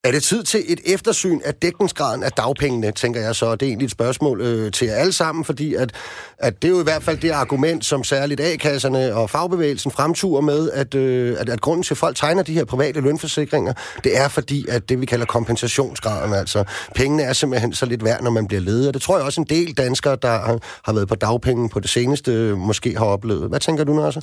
[0.06, 3.56] Er det tid til et eftersyn af dækningsgraden af dagpengene, tænker jeg så.
[3.56, 5.92] Det er egentlig et spørgsmål øh, til jer alle sammen, fordi at,
[6.38, 10.42] at det er jo i hvert fald det argument, som særligt A-kasserne og fagbevægelsen fremturer
[10.42, 14.18] med, at, øh, at, at grunden til, at folk tegner de her private lønforsikringer, det
[14.18, 16.64] er fordi, at det vi kalder kompensationsgraden, altså
[16.96, 18.92] pengene er simpelthen så lidt værd, når man bliver leder.
[18.92, 21.90] Det tror jeg også en del danskere, der har, har været på dagpenge på det
[21.90, 23.50] seneste, måske har oplevet.
[23.50, 24.22] Hvad tænker du, Nasser?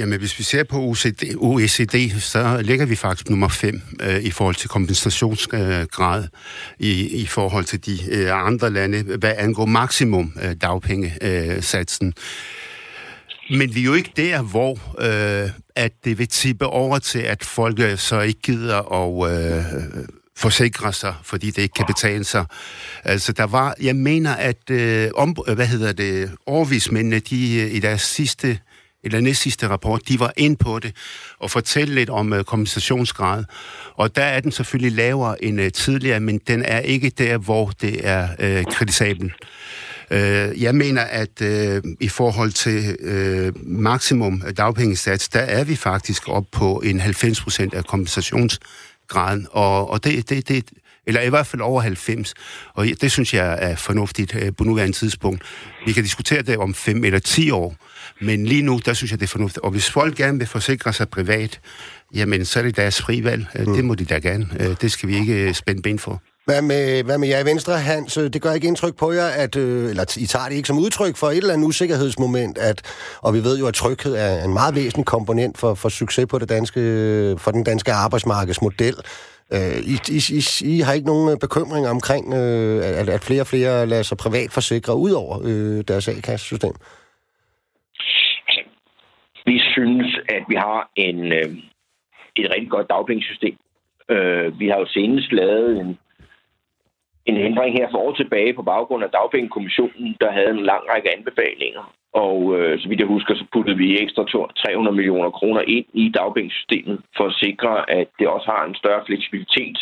[0.00, 4.30] Jamen, hvis vi ser på OECD, OECD så ligger vi faktisk nummer 5 øh, i
[4.30, 6.28] forhold til kompensationsgrad øh,
[6.78, 12.14] i, i forhold til de øh, andre lande, hvad angår maksimum øh, dagpengesatsen.
[13.50, 17.44] Men vi er jo ikke der, hvor øh, at det vil tippe over til, at
[17.44, 19.64] folk øh, så ikke gider at øh,
[20.36, 22.44] forsikre sig, fordi det ikke kan betale sig.
[23.04, 27.78] Altså, der var, jeg mener, at øh, om, hvad hedder det, overvismændene, de øh, i
[27.78, 28.58] deres sidste
[29.04, 30.96] eller næstsidste rapport, de var ind på det
[31.38, 33.44] og fortælle lidt om øh, kompensationsgrad.
[33.94, 37.72] Og der er den selvfølgelig lavere end øh, tidligere, men den er ikke der, hvor
[37.80, 39.32] det er øh, kritisabelt.
[40.10, 46.28] Øh, jeg mener, at øh, i forhold til øh, maksimum dagpengesats, der er vi faktisk
[46.28, 50.64] op på en 90 procent af kompensationsgraden, og, og det, det, det,
[51.06, 52.34] eller i hvert fald over 90.
[52.74, 55.42] Og det synes jeg er fornuftigt øh, på nuværende tidspunkt.
[55.86, 57.76] Vi kan diskutere det om 5 eller 10 år,
[58.20, 59.64] men lige nu, der synes jeg, det er fornuftigt.
[59.64, 61.60] Og hvis folk gerne vil forsikre sig privat,
[62.14, 63.46] jamen, så er det deres frivalg.
[63.54, 63.74] Øh, mm.
[63.74, 64.46] Det må de da gerne.
[64.60, 66.22] Øh, det skal vi ikke øh, spænde ben for.
[66.44, 68.14] Hvad med, hvad med jer i Venstre, Hans?
[68.14, 71.30] Det gør ikke indtryk på jer, at, eller I tager det ikke som udtryk for
[71.30, 72.82] et eller andet usikkerhedsmoment, at,
[73.20, 76.38] og vi ved jo, at tryghed er en meget væsentlig komponent for, for succes på
[76.38, 76.80] det danske,
[77.38, 78.94] for den danske arbejdsmarkedsmodel.
[79.52, 84.02] I, I, I, I har ikke nogen bekymring omkring, at, at flere og flere lader
[84.02, 85.42] sig privat forsikre ud over
[85.82, 86.72] deres A-kassesystem?
[89.50, 91.50] Vi synes, at vi har en, øh,
[92.36, 93.56] et rigtig godt dagpengesystem.
[94.08, 95.98] Øh, vi har jo senest lavet en,
[97.26, 101.16] en ændring her for år tilbage på baggrund af dagpengekommissionen, der havde en lang række
[101.16, 101.94] anbefalinger.
[102.12, 106.08] Og øh, så vidt jeg husker, så puttede vi ekstra 300 millioner kroner ind i
[106.08, 109.78] dagpengesystemet for at sikre, at det også har en større fleksibilitet.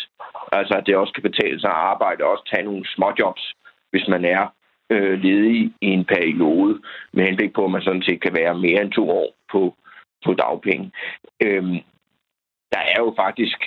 [0.52, 3.44] Altså at det også kan betale sig at arbejde og også tage nogle småjobs,
[3.90, 4.42] hvis man er
[4.90, 6.80] øh, ledig i en periode,
[7.12, 9.74] med henblik på, at man sådan set kan være mere end to år på,
[10.24, 10.92] på dagpenge.
[11.42, 11.78] Øhm,
[12.72, 13.58] der er jo faktisk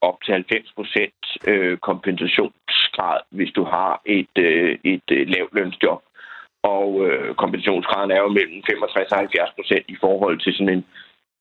[0.00, 6.02] op til 90 procent øh, kompensationsgrad, hvis du har et, øh, et øh, lavt lønsjob.
[6.62, 10.84] Og øh, kompensationsgraden er jo mellem 65 og 70 procent i forhold til sådan en,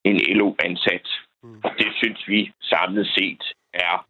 [0.03, 1.07] en LO-ansat.
[1.43, 1.61] Mm.
[1.63, 4.05] Og det synes vi samlet set er,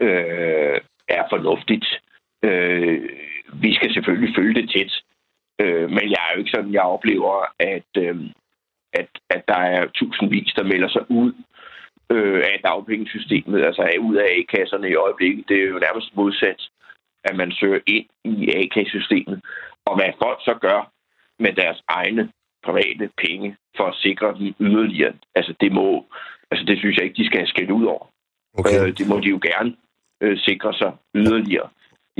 [0.00, 1.86] øh, er fornuftigt.
[2.42, 3.08] Øh,
[3.52, 4.92] vi skal selvfølgelig følge det tæt.
[5.60, 8.16] Øh, men jeg er jo ikke sådan, jeg oplever, at, øh,
[8.92, 11.32] at, at der er tusindvis, der melder sig ud
[12.10, 15.48] øh, af dagpengesystemet, altså ud af A-kasserne i øjeblikket.
[15.48, 16.60] Det er jo nærmest modsat,
[17.24, 19.40] at man søger ind i A-kassesystemet.
[19.86, 20.92] Og hvad folk så gør
[21.38, 22.32] med deres egne
[22.64, 26.04] private penge for at sikre dem yderligere, altså det må,
[26.50, 28.06] altså det synes jeg ikke, de skal have skæld ud over.
[28.58, 28.86] Okay.
[28.86, 29.76] Øh, det må de jo gerne
[30.20, 31.68] øh, sikre sig yderligere.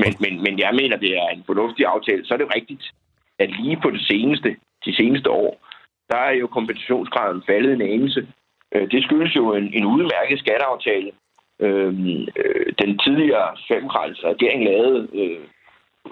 [0.02, 2.26] Men, men, men jeg mener, det er en fornuftig aftale.
[2.26, 2.84] Så er det rigtigt,
[3.38, 5.52] at lige på det seneste, de seneste år,
[6.10, 8.28] der er jo kompensationsgraden faldet en anelse.
[8.74, 11.10] Øh, det skyldes jo en, en udmærket skatteaftale.
[11.60, 15.40] Øhm, øh, den tidligere socialdemokratiske regering lavede øh,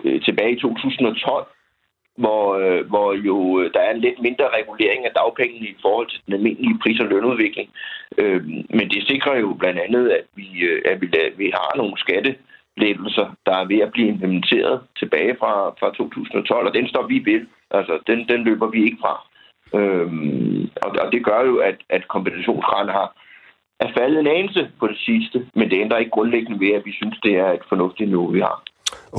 [0.05, 1.47] øh tilbage i 2012,
[2.17, 6.09] hvor, øh, hvor jo øh, der er en lidt mindre regulering af dagpengene i forhold
[6.11, 7.71] til den almindelige pris- og lønudvikling.
[8.19, 8.47] Øh,
[8.79, 10.49] men det sikrer jo blandt andet, at vi,
[10.85, 11.99] at vi, at vi har nogle
[12.77, 17.23] lettelser, der er ved at blive implementeret tilbage fra, fra 2012, og den står vi
[17.25, 17.47] ved.
[17.71, 19.15] Altså, den, den løber vi ikke fra.
[19.75, 23.17] Øhm, og, og det gør jo, at, at kompensationsgraden har
[23.81, 26.93] er faldet en anelse på det sidste, men det ændrer ikke grundlæggende ved, at vi
[26.93, 28.63] synes, det er et fornuftigt niveau, vi har.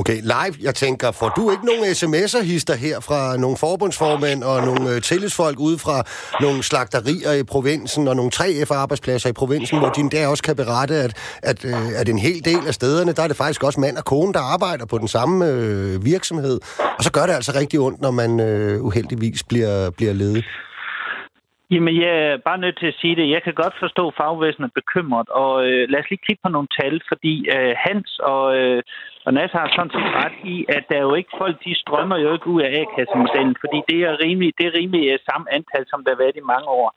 [0.00, 4.56] Okay, live, jeg tænker, får du ikke nogen sms'er hister her fra nogle forbundsformænd og
[4.68, 5.96] nogle øh, tillidsfolk ude fra
[6.44, 10.94] nogle slagterier i provinsen og nogle 3F-arbejdspladser i provinsen, hvor din der også kan berette,
[11.06, 11.12] at,
[11.50, 14.04] at, øh, at en hel del af stederne, der er det faktisk også mand og
[14.04, 16.56] kone, der arbejder på den samme øh, virksomhed.
[16.98, 20.44] Og så gør det altså rigtig ondt, når man øh, uheldigvis bliver, bliver ledet.
[21.70, 23.34] Jamen, jeg er bare nødt til at sige det.
[23.36, 26.50] Jeg kan godt forstå, at fagvæsenet er bekymret, og øh, lad os lige kigge på
[26.56, 28.82] nogle tal, fordi øh, Hans og, øh,
[29.28, 32.16] og Nas har sådan set ret i, at der er jo ikke folk, de strømmer
[32.24, 35.84] jo ikke ud af A-kassemodellen, fordi det er rimelig, det er rimelig øh, samme antal,
[35.90, 36.88] som der har været i mange år.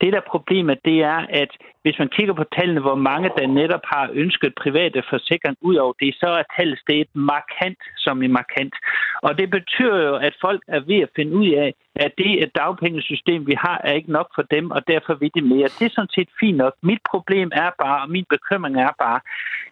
[0.00, 1.50] Det, der er problemet, det er, at
[1.82, 5.92] hvis man kigger på tallene, hvor mange der netop har ønsket private forsikring ud over
[6.00, 8.74] det, så er tallet steget markant som i markant.
[9.22, 13.46] Og det betyder jo, at folk er ved at finde ud af, at det dagpengesystem,
[13.46, 15.68] vi har, er ikke nok for dem, og derfor vil de mere.
[15.78, 16.74] Det er sådan set fint nok.
[16.82, 19.20] Mit problem er bare, og min bekymring er bare,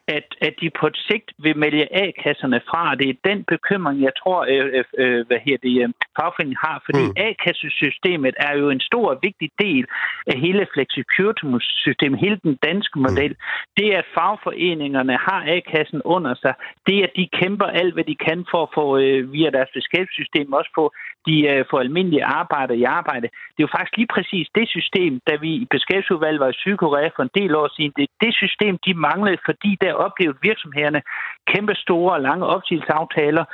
[0.08, 2.94] at, at de på et sigt vil melde A-kasserne fra.
[2.94, 5.88] Det er den bekymring, jeg tror, øh, øh, øh hvad her det, øh,
[6.18, 6.82] fagforeningen har.
[6.86, 7.14] Fordi mm.
[7.26, 9.84] A-kassesystemet er jo en stor og vigtig del
[10.26, 13.02] af hele flexicurity-systemet, hele den danske mm.
[13.06, 13.32] model.
[13.32, 13.42] Mm.
[13.76, 16.54] Det, at fagforeningerne har A-kassen under sig,
[16.86, 20.52] det, at de kæmper alt, hvad de kan for at få øh, via deres beskæftigelsessystem
[20.52, 20.92] også få
[21.26, 23.26] de øh, får almindelige arbejder i arbejde.
[23.54, 27.08] Det er jo faktisk lige præcis det system, da vi i beskæftigelsesudvalget var i Sydkorea
[27.16, 31.02] for en del år siden, det er det system, de manglede, fordi der oplevede virksomhederne
[31.46, 33.44] kæmpe store og lange opsigelsesaftaler,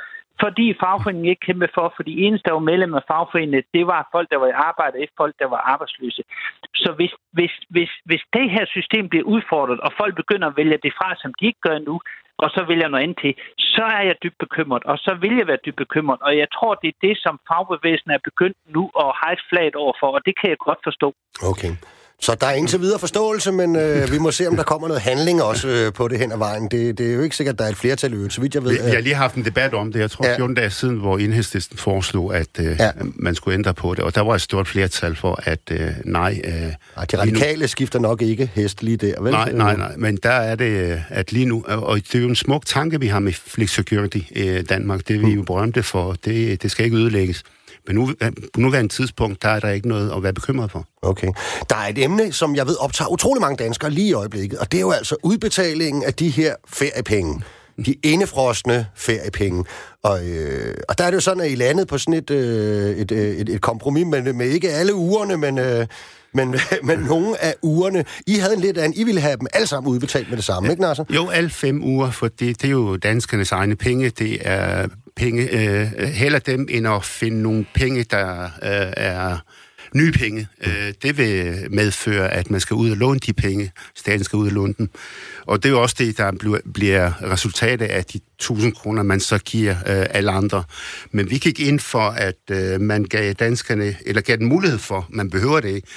[0.43, 4.09] fordi fagforeningen ikke kæmpe for, for de eneste, der var medlem af fagforeningen, det var
[4.11, 6.23] folk, der var i arbejde, ikke folk, der var arbejdsløse.
[6.75, 10.79] Så hvis, hvis, hvis, hvis det her system bliver udfordret, og folk begynder at vælge
[10.83, 11.99] det fra, som de ikke gør nu,
[12.43, 15.35] og så vælger jeg noget andet til, så er jeg dybt bekymret, og så vil
[15.37, 16.19] jeg være dybt bekymret.
[16.21, 19.81] Og jeg tror, det er det, som fagbevægelsen er begyndt nu at hejse flaget flag
[19.83, 21.09] over for, og det kan jeg godt forstå.
[21.51, 21.73] Okay.
[22.21, 25.03] Så der er indtil videre forståelse, men øh, vi må se, om der kommer noget
[25.03, 26.67] handling også øh, på det hen ad vejen.
[26.71, 28.63] Det, det er jo ikke sikkert, at der er et flertal øvrigt, så vidt jeg
[28.63, 28.71] ved.
[28.71, 30.37] Vi, jeg har lige haft en debat om det, jeg tror ja.
[30.37, 32.91] 14 dage siden, hvor enhedslisten foreslog, at øh, ja.
[33.15, 36.41] man skulle ændre på det, og der var et stort flertal for, at øh, nej...
[36.43, 37.67] Øh, de radikale nu...
[37.67, 39.31] skifter nok ikke hest lige der, vel?
[39.31, 42.27] Nej, nej, nej, men der er det, øh, at lige nu, og det er jo
[42.27, 45.83] en smuk tanke, vi har med Flex Security i Danmark, det er vi jo berømte
[45.83, 47.43] for, det, det skal ikke ødelægges.
[47.89, 48.11] Men nu,
[48.53, 50.85] på nuværende tidspunkt, der er der ikke noget at være bekymret for.
[51.01, 51.27] Okay.
[51.69, 54.71] Der er et emne, som jeg ved optager utrolig mange danskere lige i øjeblikket, og
[54.71, 57.41] det er jo altså udbetalingen af de her feriepenge.
[57.85, 59.65] De indefrostende feriepenge.
[60.03, 62.97] Og, øh, og der er det jo sådan, at I landet på sådan et, øh,
[62.97, 65.57] et, øh, et, et kompromis med, med ikke alle ugerne, men...
[65.57, 65.87] Øh,
[66.33, 69.67] men, men nogle af ugerne, I havde en lidt anden, I ville have dem alle
[69.67, 71.03] sammen udbetalt med det samme, ikke Nasser?
[71.09, 74.09] Jo, alle fem uger, for det, det er jo danskernes egne penge.
[74.09, 74.87] Det er
[75.19, 79.37] penge, øh, heller dem, end at finde nogle penge, der øh, er
[79.95, 80.47] nye penge.
[80.61, 83.71] Øh, det vil medføre, at man skal ud og låne de penge.
[83.95, 84.89] Staten skal ud og låne dem.
[85.45, 89.37] Og det er jo også det, der bliver resultatet af de 1000 kroner, man så
[89.37, 90.63] giver øh, alle andre.
[91.11, 95.07] Men vi gik ind for, at øh, man gav danskerne, eller gav den mulighed for,
[95.09, 95.87] man behøver det ikke,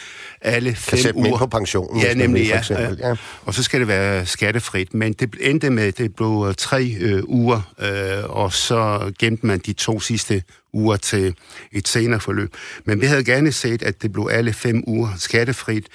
[0.40, 1.38] alle fem kan uger.
[1.38, 2.02] på pensionen.
[2.02, 3.14] Ja, nemlig, ja, eksempel, ja.
[3.42, 4.94] Og så skal det være skattefrit.
[4.94, 9.46] Men det endte med, at det blev øh, tre øh, uger, øh, og så gemte
[9.46, 11.34] man de to sidste uger til
[11.72, 12.54] et senere forløb.
[12.84, 15.86] Men vi havde gerne set, at det blev alle fem uger skattefrit,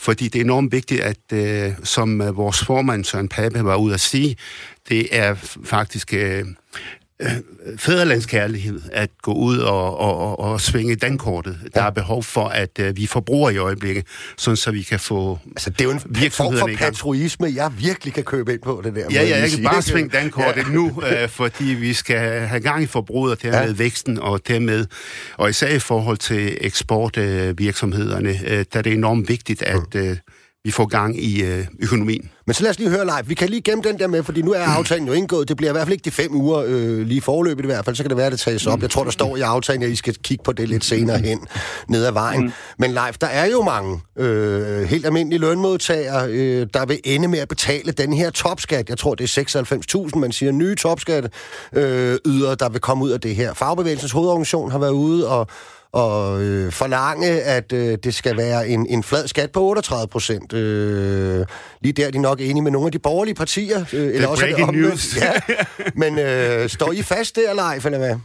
[0.00, 3.94] fordi det er enormt vigtigt, at øh, som øh, vores formand Søren Pape var ude
[3.94, 4.36] at sige,
[4.88, 6.44] det er faktisk øh,
[7.78, 11.58] fædrelandskærlighed at gå ud og, og, og, og svinge dankortet.
[11.74, 14.04] Der er behov for, at uh, vi forbruger i øjeblikket,
[14.36, 16.00] sådan så vi kan få Altså, det er jo en
[16.30, 19.06] form for patriotisme, jeg virkelig kan købe ind på det der.
[19.12, 20.72] Ja, ja, jeg kan bare svinge dankortet ja.
[20.72, 23.76] nu, uh, fordi vi skal have gang i forbruget, og dermed ja.
[23.76, 24.86] væksten, og dermed,
[25.36, 30.16] og især i forhold til eksportvirksomhederne, uh, der er det enormt vigtigt, at uh,
[30.66, 32.30] vi får gang i øh, økonomien.
[32.46, 33.26] Men så lad os lige høre live.
[33.26, 35.48] Vi kan lige gemme den der med, fordi nu er aftalen jo indgået.
[35.48, 37.96] Det bliver i hvert fald ikke de fem uger øh, lige forløbet i hvert fald.
[37.96, 38.82] Så kan det være, at det tages op.
[38.82, 41.46] Jeg tror, der står i aftalen, at I skal kigge på det lidt senere hen
[41.88, 42.42] ned ad vejen.
[42.42, 42.52] Mm.
[42.78, 47.38] Men live, der er jo mange øh, helt almindelige lønmodtagere, øh, der vil ende med
[47.38, 48.88] at betale den her topskat.
[48.88, 51.32] Jeg tror, det er 96.000, man siger, nye topskat
[51.72, 53.54] øh, yder, der vil komme ud af det her.
[53.54, 55.48] Fagbevægelsens hovedorganisation har været ude og
[56.02, 60.48] og øh, forlange, at øh, det skal være en, en flad skat på 38 procent.
[60.52, 61.40] Øh,
[61.82, 63.80] lige der er de nok enige med nogle af de borgerlige partier.
[63.96, 65.04] Øh, eller også er det news.
[65.22, 65.32] Ja.
[66.02, 68.16] Men øh, står I fast der, Leif, eller hvad?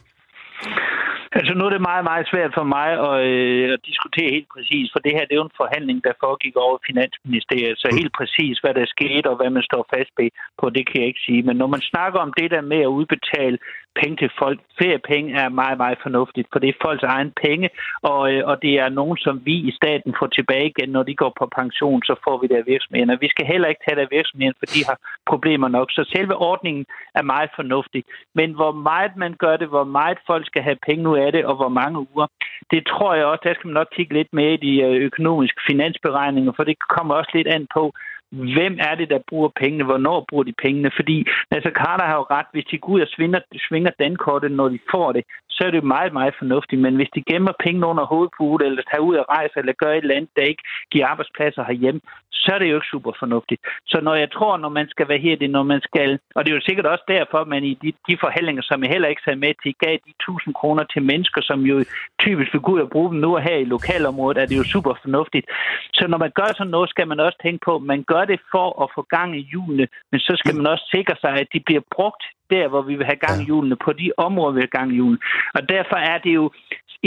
[1.38, 4.86] Altså nu er det meget, meget svært for mig at, øh, at diskutere helt præcis,
[4.93, 7.97] for det her det er jo en forhandling, der foregik over Finansministeriet, så mm.
[7.99, 10.12] helt præcis, hvad der skete og hvad man står fast
[10.60, 11.41] på, det kan jeg ikke sige.
[11.47, 13.57] Men når man snakker om det der med at udbetale
[13.99, 17.69] penge til folk, feriepenge er meget, meget fornuftigt, for det er folks egen penge,
[18.01, 21.15] og, øh, og det er nogen, som vi i staten får tilbage igen, når de
[21.15, 23.23] går på pension, så får vi der virksomheder.
[23.25, 24.97] Vi skal heller ikke tage der virksomheden, for de har
[25.32, 25.91] problemer nok.
[25.91, 28.04] Så selve ordningen er meget fornuftig.
[28.36, 31.45] Men hvor meget man gør det, hvor meget folk skal have penge ud af det,
[31.45, 32.27] og hvor mange uger,
[32.71, 35.62] det tror jeg også, der skal man nok kigge lidt med i de øh, økonomiske
[35.69, 37.93] finansberegninger, for det kommer også lidt an på,
[38.31, 42.25] hvem er det, der bruger pengene, hvornår bruger de pengene, fordi Nasser Carter har jo
[42.31, 45.23] ret, hvis de går ud og svinger, svinger dankortet, når de får det,
[45.55, 46.81] så er det meget, meget fornuftigt.
[46.81, 49.97] Men hvis de gemmer penge under hovedpudet, eller tager ud og rejser, eller gør et
[49.97, 52.01] eller andet, der ikke giver arbejdspladser herhjemme,
[52.43, 53.61] så er det jo ikke super fornuftigt.
[53.91, 56.51] Så når jeg tror, når man skal være her, det når man skal, og det
[56.51, 59.21] er jo sikkert også derfor, at man i de, de forhandlinger, som jeg heller ikke
[59.25, 61.75] sagde med til, gav de 1000 kroner til mennesker, som jo
[62.19, 64.93] typisk vil gå ud og bruge dem nu her i lokalområdet, er det jo super
[65.01, 65.45] fornuftigt.
[65.93, 68.39] Så når man gør sådan noget, skal man også tænke på, at man gør det
[68.51, 71.59] for at få gang i hjulene, men så skal man også sikre sig, at de
[71.67, 72.23] bliver brugt
[72.55, 74.97] der, hvor vi vil have gang i hjulene, på de områder, vi have gang i
[74.99, 75.21] hjulene.
[75.57, 76.45] Og derfor er det jo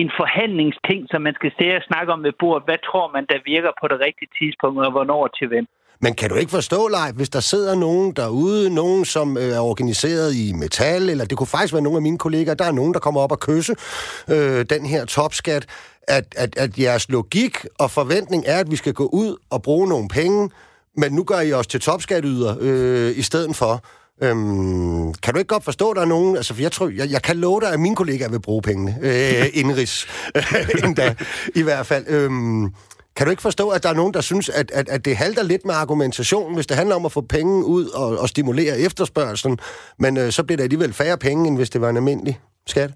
[0.02, 2.66] en forhandlingsting, som man skal se og snakke om ved bordet.
[2.68, 5.66] Hvad tror man, der virker på det rigtige tidspunkt, og hvornår til hvem?
[6.04, 9.60] Men kan du ikke forstå, Leif, hvis der sidder nogen derude, nogen som øh, er
[9.60, 12.94] organiseret i metal, eller det kunne faktisk være nogle af mine kolleger, der er nogen,
[12.94, 13.74] der kommer op og kysse
[14.30, 15.66] øh, den her topskat,
[16.08, 19.88] at, at, at jeres logik og forventning er, at vi skal gå ud og bruge
[19.88, 20.50] nogle penge,
[20.96, 23.84] men nu gør I os til topskatyder øh, i stedet for.
[24.22, 26.36] Øhm, kan du ikke godt forstå, at der er nogen...
[26.36, 28.98] Altså, for jeg, tror, jeg, jeg kan love dig, at mine kollegaer vil bruge pengene.
[29.00, 30.06] Øh, indrigs.
[30.84, 31.14] endda,
[31.54, 32.04] i hvert fald.
[32.08, 32.74] Øhm,
[33.16, 35.42] kan du ikke forstå, at der er nogen, der synes, at, at, at det halter
[35.42, 39.58] lidt med argumentationen, hvis det handler om at få penge ud og, og stimulere efterspørgselen,
[39.98, 42.90] men øh, så bliver der alligevel færre penge, end hvis det var en almindelig skat?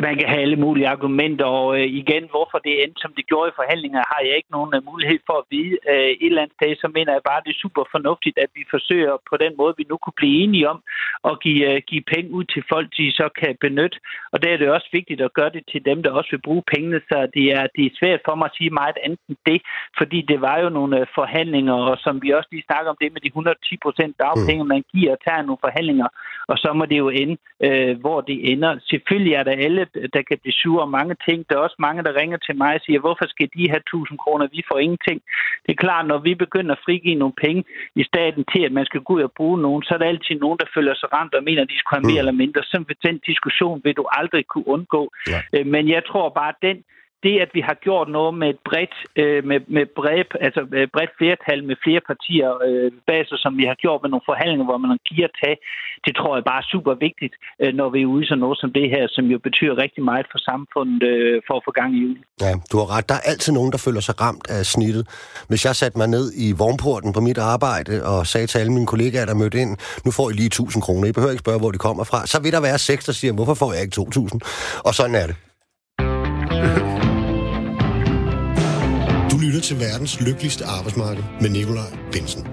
[0.00, 3.48] Man kan have alle mulige argumenter, og øh, igen, hvorfor det endte, som det gjorde
[3.48, 5.74] i forhandlinger, har jeg ikke nogen uh, mulighed for at vide.
[5.90, 8.50] Uh, et eller andet sted, så mener jeg bare, at det er super fornuftigt, at
[8.58, 10.78] vi forsøger på den måde, vi nu kunne blive enige om,
[11.30, 13.98] at give, uh, give penge ud til folk, de så kan benytte.
[14.32, 16.64] Og der er det også vigtigt at gøre det til dem, der også vil bruge
[16.74, 19.58] pengene, så det er, det er svært for mig at sige meget andet end det,
[19.98, 23.12] fordi det var jo nogle uh, forhandlinger, og som vi også lige snakker om det
[23.12, 24.68] med de 110 procent dagpenge, mm.
[24.74, 26.08] man giver og tager nogle forhandlinger,
[26.50, 28.72] og så må det jo ende, uh, hvor det ender.
[28.90, 29.81] Selvfølgelig er der alle
[30.14, 31.38] der kan blive sure om mange ting.
[31.48, 34.18] Der er også mange, der ringer til mig og siger, hvorfor skal de have 1000
[34.18, 34.54] kroner?
[34.56, 35.18] Vi får ingenting.
[35.64, 37.64] Det er klart, når vi begynder at frigive nogle penge
[38.00, 40.34] i staten til, at man skal gå ud og bruge nogen, så er der altid
[40.44, 42.24] nogen, der føler sig ramt og mener, at de skal have mere mm.
[42.24, 42.62] eller mindre.
[42.62, 45.02] Så den diskussion vil du aldrig kunne undgå.
[45.32, 45.40] Ja.
[45.54, 46.78] Øh, men jeg tror bare, at den
[47.26, 50.86] det, at vi har gjort noget med et bredt, øh, med, med bredt, altså med
[50.94, 54.66] bredt flertal med flere partier øh, bag sig, som vi har gjort med nogle forhandlinger,
[54.68, 55.58] hvor man giver og tage,
[56.06, 58.58] det tror jeg bare er super vigtigt, øh, når vi er ude i sådan noget
[58.62, 61.90] som det her, som jo betyder rigtig meget for samfundet øh, for at få gang
[61.96, 62.24] i julen.
[62.44, 63.08] Ja, du har ret.
[63.10, 65.04] Der er altid nogen, der føler sig ramt af snittet.
[65.50, 68.88] Hvis jeg satte mig ned i vognporten på mit arbejde og sagde til alle mine
[68.92, 69.72] kollegaer, der mødte ind,
[70.04, 72.42] nu får I lige 1000 kroner, I behøver ikke spørge, hvor de kommer fra, så
[72.42, 74.40] vil der være seks, der siger, hvorfor får jeg ikke 2000?
[74.86, 75.36] Og sådan er det.
[79.62, 82.46] lytter til verdens lykkeligste arbejdsmarked med Nikolaj Bensen.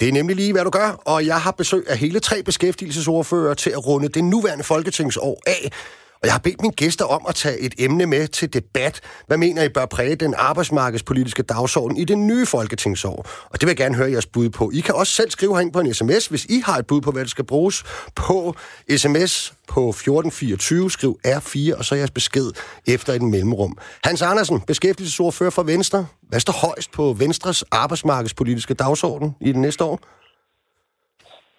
[0.00, 3.54] Det er nemlig lige, hvad du gør, og jeg har besøg af hele tre beskæftigelsesordfører
[3.54, 5.72] til at runde det nuværende folketingsår af.
[6.26, 9.00] Og jeg har bedt mine gæster om at tage et emne med til debat.
[9.26, 13.26] Hvad mener I bør præge den arbejdsmarkedspolitiske dagsorden i det nye folketingsår?
[13.50, 14.70] Og det vil jeg gerne høre jeres bud på.
[14.74, 17.10] I kan også selv skrive herind på en sms, hvis I har et bud på,
[17.10, 17.84] hvad det skal bruges
[18.16, 18.54] på
[18.96, 20.90] sms på 1424.
[20.90, 22.48] Skriv R4, og så jeres besked
[22.86, 23.78] efter et mellemrum.
[24.04, 26.06] Hans Andersen, beskæftigelsesordfører for Venstre.
[26.22, 30.00] Hvad står højst på Venstres arbejdsmarkedspolitiske dagsorden i det næste år?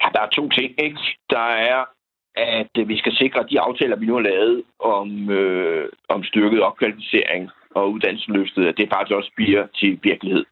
[0.02, 0.98] Ja, der er to ting, ikke?
[1.30, 1.97] Der er
[2.38, 6.24] at øh, vi skal sikre, at de aftaler, vi nu har lavet om, øh, om
[6.24, 10.46] styrket opkvalificering og uddannelsesløftet, at det faktisk også bliver til virkelighed.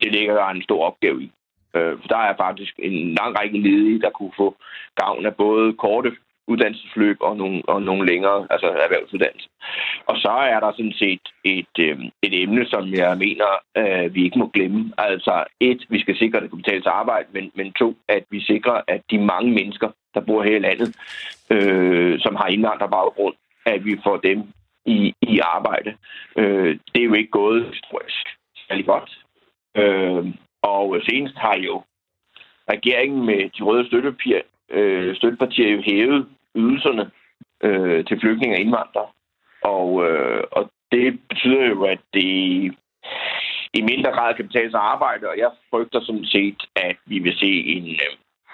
[0.00, 1.32] Det ligger der en stor opgave i.
[1.76, 4.56] Øh, for der er faktisk en lang række ledige, der kunne få
[4.96, 6.12] gavn af både korte
[6.46, 9.48] uddannelsesløb og nogle, og nogle længere altså erhvervsuddannelse.
[10.06, 13.48] Og så er der sådan set et, øh, et emne, som jeg mener,
[13.80, 14.92] øh, vi ikke må glemme.
[14.98, 18.24] Altså et, vi skal sikre, at det kan betale sig arbejde, men, men to, at
[18.30, 20.96] vi sikrer, at de mange mennesker, der bor her i landet,
[21.50, 23.34] øh, som har indvandrerbaggrund,
[23.66, 24.42] at vi får dem
[24.86, 25.94] i, i arbejde.
[26.38, 28.26] Øh, det er jo ikke gået historisk
[28.68, 29.18] særlig godt.
[29.76, 30.24] Øh,
[30.62, 31.82] og senest har jo
[32.70, 37.10] regeringen med de røde støttepartier, øh, støttepartier jo hævet ydelserne
[37.62, 39.08] øh, til flygtninge og indvandrere.
[39.62, 42.24] Og, øh, og det betyder jo, at det
[43.74, 47.36] i mindre grad kan betale sig arbejde, og jeg frygter sådan set, at vi vil
[47.38, 48.12] se en, øh,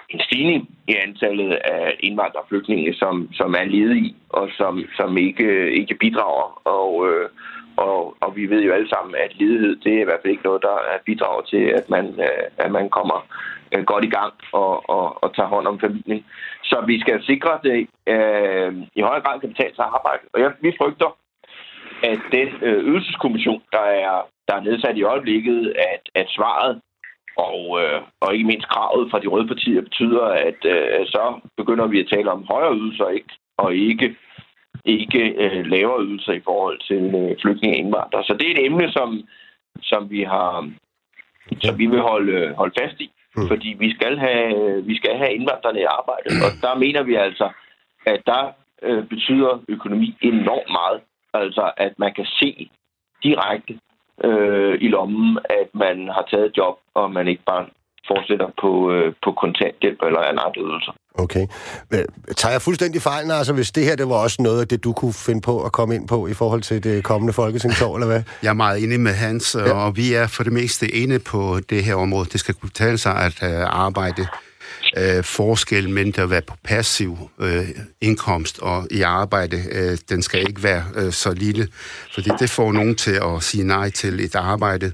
[0.09, 5.95] en stigning i antallet af indvandrerflygtninge, som, som er ledige og som, som ikke, ikke
[5.95, 6.61] bidrager.
[6.67, 7.29] Og, øh,
[7.77, 10.43] og, og vi ved jo alle sammen, at ledighed det er i hvert fald ikke
[10.43, 13.19] noget, der bidrager til, at man, øh, at man kommer
[13.73, 16.25] øh, godt i gang og, og, og tager hånd om familien.
[16.63, 20.23] Så vi skal sikre, at det øh, i højere grad kan betale sig arbejde.
[20.33, 21.09] Og jeg, vi frygter,
[22.03, 24.15] at den øh, ydelseskommission, der er,
[24.47, 26.81] der er nedsat i øjeblikket, at, at svaret
[27.37, 31.87] og, øh, og ikke mindst kravet fra de røde partier betyder, at øh, så begynder
[31.87, 34.15] vi at tale om højere ydelser ikke, og ikke,
[34.85, 38.23] ikke øh, lavere ydelser i forhold til øh, flygtninge og indvandrere.
[38.23, 39.21] Så det er et emne, som,
[39.81, 40.69] som vi har
[41.61, 43.11] som vi vil holde, holde fast i.
[43.35, 43.47] Mm.
[43.47, 46.27] Fordi vi skal, have, vi skal have indvandrerne i arbejde.
[46.45, 47.49] Og der mener vi altså,
[48.05, 48.51] at der
[48.83, 51.01] øh, betyder økonomi enormt meget.
[51.33, 52.69] Altså, at man kan se
[53.23, 53.79] direkte
[54.23, 57.65] øh, i lommen, at man har taget et job, og man ikke bare
[58.07, 60.93] fortsætter på, øh, på kontanthjælp eller andre ydelser.
[61.23, 61.45] Okay.
[61.91, 61.99] Men,
[62.37, 64.93] tager jeg fuldstændig fejl, altså hvis det her det var også noget af det, du
[64.93, 68.23] kunne finde på at komme ind på i forhold til det kommende folketingsår, eller hvad?
[68.43, 69.73] Jeg er meget enig med Hans, ja.
[69.73, 72.25] og vi er for det meste inde på det her område.
[72.33, 74.27] Det skal kunne betale sig at uh, arbejde
[74.97, 77.69] øh, forskel mellem at være på passiv øh,
[78.01, 81.67] indkomst og i arbejde, øh, den skal ikke være øh, så lille,
[82.13, 84.91] for det får nogen til at sige nej til et arbejde.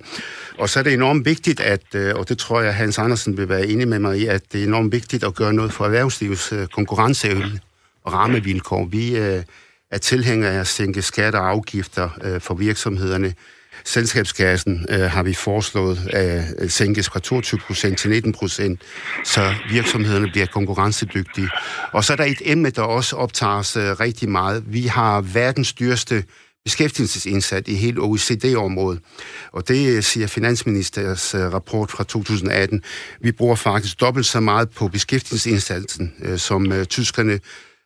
[0.58, 3.50] Og så er det enormt vigtigt, at, øh, og det tror jeg, Hans Andersen vil
[3.50, 6.52] være enig med mig i, at det er enormt vigtigt at gøre noget for erhvervslivets
[6.54, 7.60] øh, konkurrenceevne
[8.04, 8.86] og rammevilkår.
[8.86, 9.43] Vi øh,
[9.91, 13.34] er tilhængere af at sænke skatter og afgifter øh, for virksomhederne,
[13.86, 18.82] Selskabskassen øh, har vi foreslået at øh, sænkes fra 22 procent til 19 procent,
[19.24, 21.50] så virksomhederne bliver konkurrencedygtige.
[21.92, 24.64] Og så er der et emne, der også optager os øh, rigtig meget.
[24.68, 26.24] Vi har verdens dyreste
[26.64, 29.02] beskæftigelsesindsat i hele OECD-området.
[29.52, 32.84] Og det øh, siger Finansministeriets øh, rapport fra 2018.
[33.22, 37.40] Vi bruger faktisk dobbelt så meget på beskæftigelsesindsatsen som tyskerne,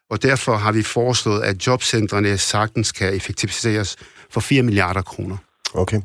[0.10, 3.96] og derfor har vi foreslået, at jobcentrene sagtens kan effektiviseres
[4.32, 5.38] for 4 milliarder kroner.
[5.74, 6.02] Okay.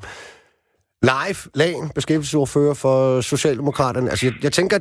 [1.03, 4.11] Live, Lagen, beskæftigelsesordfører for Socialdemokraterne.
[4.11, 4.79] Altså, jeg, jeg tænker,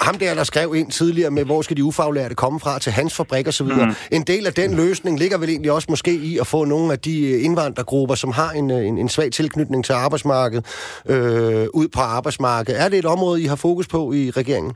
[0.00, 3.14] ham der, der skrev ind tidligere med, hvor skal de ufaglærte komme fra til hans
[3.14, 3.86] fabrik videre.
[3.86, 3.94] Mm.
[4.10, 6.98] En del af den løsning ligger vel egentlig også måske i at få nogle af
[6.98, 10.66] de indvandrergrupper, som har en, en, en svag tilknytning til arbejdsmarkedet,
[11.06, 12.80] øh, ud på arbejdsmarkedet.
[12.80, 14.72] Er det et område, I har fokus på i regeringen?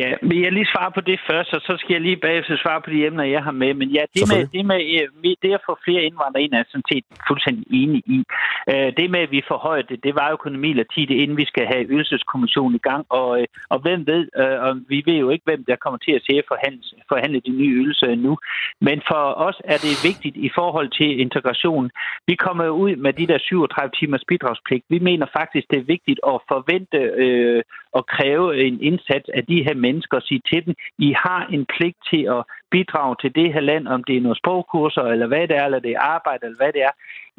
[0.00, 2.80] Ja, vil jeg lige svare på det først, og så skal jeg lige bagefter svare
[2.84, 3.74] på de emner, jeg har med.
[3.74, 6.64] Men ja, det med, det med, øh, med det at få flere indvandrere ind, er
[6.68, 8.18] sådan set fuldstændig enig i.
[8.72, 11.66] Øh, det med, at vi forhøjer det, det var jo kun midlertidigt, inden vi skal
[11.72, 13.06] have ydelseskommissionen i gang.
[13.08, 14.22] Og, øh, og hvem ved,
[14.66, 17.74] og vi ved jo ikke, hvem der kommer til at se forhandle, forhandle de nye
[17.80, 18.32] ydelser nu.
[18.80, 21.90] Men for os er det vigtigt i forhold til integration.
[22.26, 24.84] Vi kommer ud med de der 37 timers bidragspligt.
[24.88, 27.62] Vi mener faktisk, det er vigtigt at forvente øh,
[27.96, 31.66] og kræve en indsats af de her mennesker og sige til dem, I har en
[31.74, 32.42] pligt til at
[32.74, 35.82] bidrage til det her land, om det er nogle sprogkurser, eller hvad det er, eller
[35.86, 36.94] det er arbejde, eller hvad det er.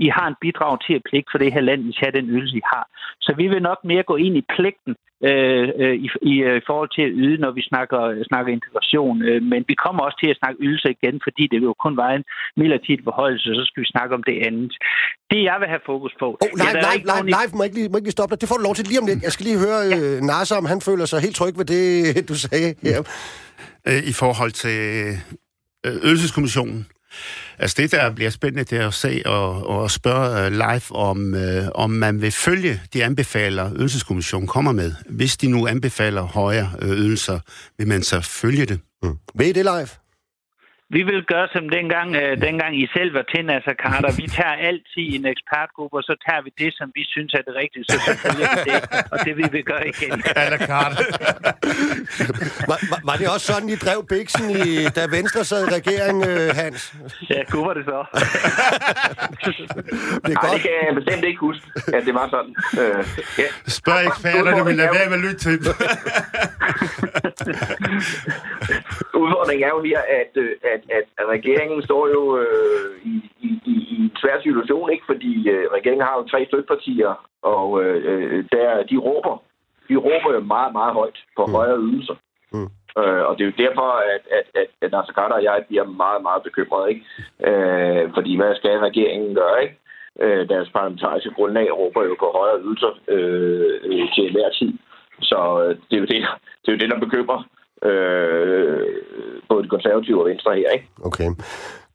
[0.05, 2.27] I har en bidrag til at pligt for det her land, hvis I har den
[2.35, 2.85] ydelse, I har.
[3.25, 4.93] Så vi vil nok mere gå ind i pligten
[5.29, 7.99] øh, øh i, i, øh, i forhold til at yde, når vi snakker,
[8.31, 9.17] snakker integration.
[9.29, 11.95] Øh, men vi kommer også til at snakke ydelse igen, fordi det vil jo kun
[12.01, 12.25] være en
[12.59, 14.71] midlertidig forholdelse, så skal vi snakke om det andet.
[15.31, 16.27] Det, jeg vil have fokus på...
[16.43, 18.41] Oh, nej, ja, nej, nej, nej, må ikke, lige, må ikke lige stoppe dig.
[18.41, 19.23] Det får du lov til lige om lidt.
[19.27, 19.97] Jeg skal lige høre ja.
[19.97, 21.83] øh, Nasser, om han føler sig helt tryg ved det,
[22.29, 23.01] du sagde her.
[23.87, 25.17] Øh, I forhold til
[25.85, 26.87] øh, ydelseskommissionen,
[27.59, 31.35] Altså det, der bliver spændende, det er at se og, og spørge øh, live, om,
[31.35, 34.93] øh, om man vil følge de anbefaler, ydelseskommissionen kommer med.
[35.09, 37.39] Hvis de nu anbefaler højere ydelser,
[37.77, 38.79] vil man så følge det?
[39.03, 39.17] Mm.
[39.35, 39.87] Ved I det live?
[40.95, 44.11] Vi vil gøre som dengang, øh, dengang I selv var til, altså Carter.
[44.21, 47.53] Vi tager altid en ekspertgruppe, og så tager vi det, som vi synes er det
[47.61, 47.83] rigtige.
[47.89, 48.79] Så selvfølgelig vi det,
[49.13, 50.11] og det vil vi gøre igen.
[50.45, 50.99] Eller Carter.
[52.71, 54.65] var, var, var, det også sådan, I drev Bixen, i,
[54.97, 56.81] da Venstre sad i regeringen, øh, Hans?
[57.29, 57.99] Ja, gud var det så.
[60.25, 61.65] det, er Ej, det kan jeg bestemt ikke huske,
[61.97, 62.53] at det var sådan.
[62.81, 63.01] Øh,
[63.41, 63.49] ja.
[63.79, 65.55] Spørg eksperterne, men lad være med at lytte til
[69.21, 73.95] Udfordringen er jo her, at, øh, at at, regeringen står jo øh, i, i, i
[74.01, 75.05] en svær situation, ikke?
[75.05, 79.41] fordi øh, regeringen har jo tre støttepartier, og øh, der, de råber
[79.89, 81.53] de råber jo meget, meget højt på mm.
[81.53, 82.15] højere ydelser.
[82.53, 82.69] Mm.
[82.99, 85.83] Øh, og det er jo derfor, at, at, at, at Nasser Carter og jeg bliver
[86.03, 86.89] meget, meget bekymrede.
[86.91, 87.03] Ikke?
[87.47, 89.63] Øh, fordi hvad skal regeringen gøre?
[89.63, 89.75] Ikke?
[90.23, 94.73] Øh, deres parlamentariske grundlag råber jo på højere ydelser øh, til enhver tid.
[95.21, 96.19] Så øh, det, er jo det,
[96.61, 97.43] det er jo det, der bekymrer
[97.83, 98.79] Øh,
[99.49, 100.87] både de konservative og venstre her, ikke?
[101.03, 101.29] Okay.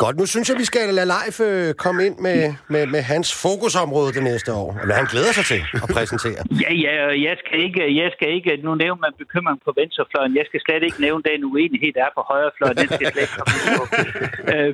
[0.04, 2.38] Godt, nu synes jeg, vi skal lade Leif øh, komme ind med,
[2.74, 4.70] med, med hans fokusområde det næste år.
[4.82, 6.40] Eller han glæder sig til at præsentere.
[6.64, 6.94] Ja, ja,
[7.28, 10.36] jeg skal ikke, jeg skal ikke nu nævne man bekymring på venstrefløjen.
[10.40, 12.76] Jeg skal slet ikke nævne den uenighed, der er på højrefløjen.
[12.82, 13.82] Den skal slet ikke komme på.
[14.54, 14.72] øh,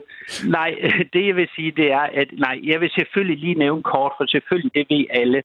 [0.59, 0.71] nej,
[1.13, 4.25] det jeg vil sige, det er, at nej, jeg vil selvfølgelig lige nævne kort, for
[4.35, 5.39] selvfølgelig, det ved alle.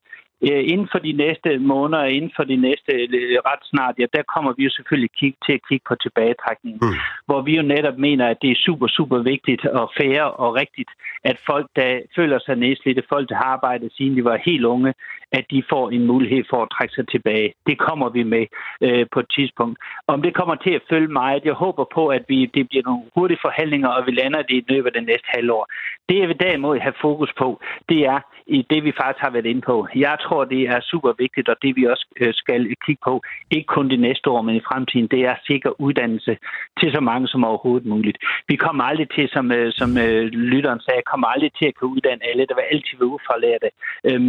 [0.48, 4.24] Øh, inden for de næste måneder, inden for de næste øh, ret snart, ja, der
[4.34, 6.80] kommer vi jo selvfølgelig kigge, til at kigge på tilbagetrækningen.
[6.82, 6.98] Mm.
[7.26, 10.92] Hvor vi jo netop mener, at det er super, super vigtigt og fair og rigtigt,
[11.24, 14.94] at folk, der føler sig nedslidte, folk, der har arbejdet siden de var helt unge,
[15.32, 17.54] at de får en mulighed for at trække sig tilbage.
[17.68, 18.46] Det kommer vi med
[18.82, 19.76] øh, på et tidspunkt.
[20.08, 23.04] Om det kommer til at følge meget, jeg håber på, at vi, det bliver nogle
[23.16, 25.64] hurtige forhandlinger, og vi lander det i løbet af det næste halvår.
[26.10, 27.48] Det, jeg vil derimod have fokus på,
[27.90, 29.88] det er i det, vi faktisk har været inde på.
[29.96, 33.22] Jeg tror, det er super vigtigt, og det vi også øh, skal kigge på,
[33.52, 36.38] ikke kun det næste år, men i fremtiden, det er sikker uddannelse
[36.80, 38.18] til så mange som overhovedet muligt.
[38.48, 40.24] Vi kommer aldrig til, som, øh, som øh,
[40.54, 42.48] lytteren sagde, kommer aldrig til at kunne uddanne alle.
[42.50, 43.70] Der vil altid være uforlærte.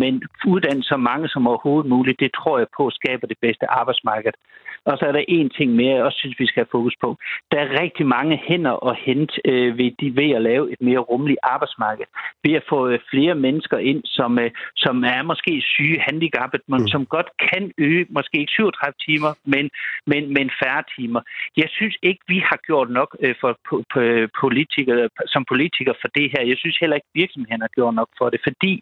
[0.00, 4.32] Men uddanne så mange som overhovedet muligt, det tror jeg på skaber det bedste arbejdsmarked.
[4.84, 7.16] Og så er der en ting mere, jeg også synes, vi skal have fokus på.
[7.52, 10.98] Der er rigtig mange hænder at hente øh, ved, de, ved at lave et mere
[10.98, 12.04] rummeligt arbejdsmarked.
[12.44, 16.80] Ved at få øh, flere mennesker ind, som, øh, som er måske syge, handicappet, men
[16.80, 16.88] mm.
[16.88, 19.70] som godt kan øge, måske ikke 37 timer, men,
[20.06, 21.20] men, men færre timer.
[21.56, 23.52] Jeg synes ikke, vi har gjort nok øh, for
[24.40, 26.42] politikere, som politikere for det her.
[26.50, 28.72] Jeg synes heller ikke, virksomhederne har gjort nok for det, fordi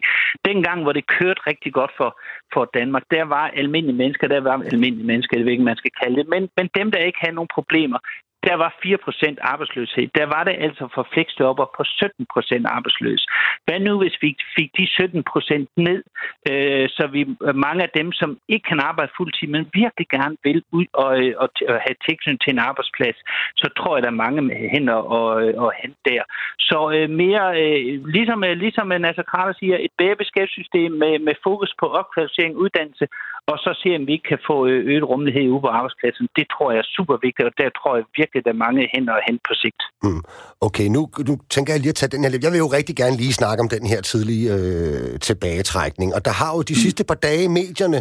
[0.45, 2.09] dengang, hvor det kørte rigtig godt for,
[2.53, 5.91] for Danmark, der var almindelige mennesker, der var almindelige mennesker, jeg ved ikke, man skal
[6.01, 7.99] kalde det, men, men dem, der ikke havde nogen problemer,
[8.47, 10.07] der var 4% arbejdsløshed.
[10.19, 13.25] Der var det altså for fleksjobber på 17% arbejdsløs.
[13.65, 16.03] Hvad nu, hvis vi fik de 17% ned,
[16.49, 17.21] øh, så vi
[17.65, 21.33] mange af dem, som ikke kan arbejde fuldtid, men virkelig gerne vil ud og, øh,
[21.43, 23.17] og, og have tilknytning til en arbejdsplads,
[23.61, 24.41] så tror jeg, der er mange
[24.73, 26.23] hænder og, øh, og hente der.
[26.59, 31.35] Så øh, mere, øh, ligesom, øh, ligesom Nasser Carter siger, et bedre beskæftigelsessystem med, med
[31.43, 33.05] fokus på opkvalificering, uddannelse,
[33.51, 36.27] og så se, om vi ikke kan få øh, øget rummelighed ude på arbejdspladsen.
[36.37, 38.89] Det tror jeg er super vigtigt, og der tror jeg virkelig, virkelig, der er mange
[38.93, 39.81] hænder at hente på sigt.
[40.03, 40.21] Mm.
[40.67, 43.15] Okay, nu, nu tænker jeg lige at tage den her Jeg vil jo rigtig gerne
[43.23, 46.09] lige snakke om den her tidlige øh, tilbagetrækning.
[46.15, 46.83] Og der har jo de mm.
[46.85, 47.99] sidste par dage medierne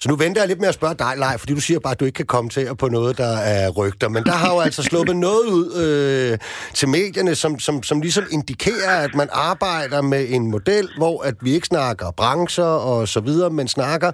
[0.00, 2.00] så nu venter jeg lidt med at spørge dig, Leif, fordi du siger bare, at
[2.00, 4.08] du ikke kan kommentere på noget, der er rygter.
[4.08, 6.38] Men der har jo altså sluppet noget ud øh,
[6.74, 11.34] til medierne, som, som, som ligesom indikerer, at man arbejder med en model, hvor at
[11.40, 14.12] vi ikke snakker brancher og så videre, men snakker,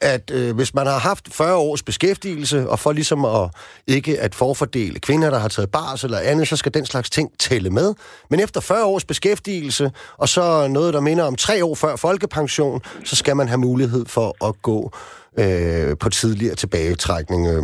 [0.00, 3.50] at øh, hvis man har haft 40 års beskæftigelse, og for ligesom at
[3.86, 7.30] ikke at forfordele kvinder, der har taget bars eller andet, så skal den slags ting
[7.38, 7.94] tælle med.
[8.30, 12.80] Men efter 40 års beskæftigelse, og så noget, der minder om tre år før folkepension,
[13.04, 14.92] så skal man have mulighed for at gå
[15.38, 17.46] øh, på tidligere tilbagetrækning.
[17.48, 17.62] Øh.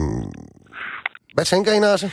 [1.35, 2.11] Hvad tænker I, Nasse?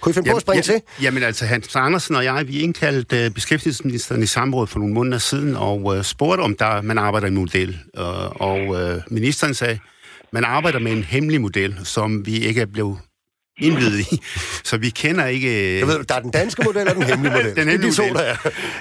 [0.00, 1.04] Kunne I finde jamen, på at springe ja, til?
[1.04, 5.18] Jamen altså, Hans Andersen og jeg, vi indkaldte uh, beskæftigelsesministeren i samråd for nogle måneder
[5.18, 7.78] siden og uh, spurgte, om der man arbejder i en model.
[7.98, 9.78] Uh, og uh, ministeren sagde,
[10.32, 12.98] man arbejder med en hemmelig model, som vi ikke er blevet
[13.58, 14.22] indvidet i.
[14.64, 15.78] Så vi kender ikke...
[15.78, 17.56] Jeg ved, der er den danske model og den hemmelige model.
[17.56, 18.36] den hemmelige det er de to, der er.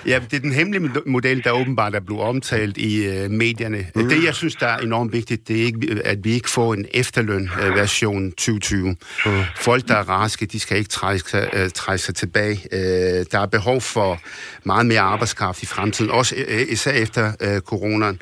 [0.06, 3.88] Ja, det er den hemmelige model, der åbenbart er blevet omtalt i uh, medierne.
[3.96, 4.10] Mm.
[4.10, 6.86] Det, jeg synes, der er enormt vigtigt, det er, ikke, at vi ikke får en
[6.94, 8.96] efterløn-version uh, 2020.
[9.26, 9.44] Mm.
[9.58, 12.60] Folk, der er raske, de skal ikke trække sig, uh, trække sig tilbage.
[12.72, 12.80] Uh,
[13.32, 14.20] der er behov for
[14.64, 18.20] meget mere arbejdskraft i fremtiden, også uh, især efter uh, coronaen.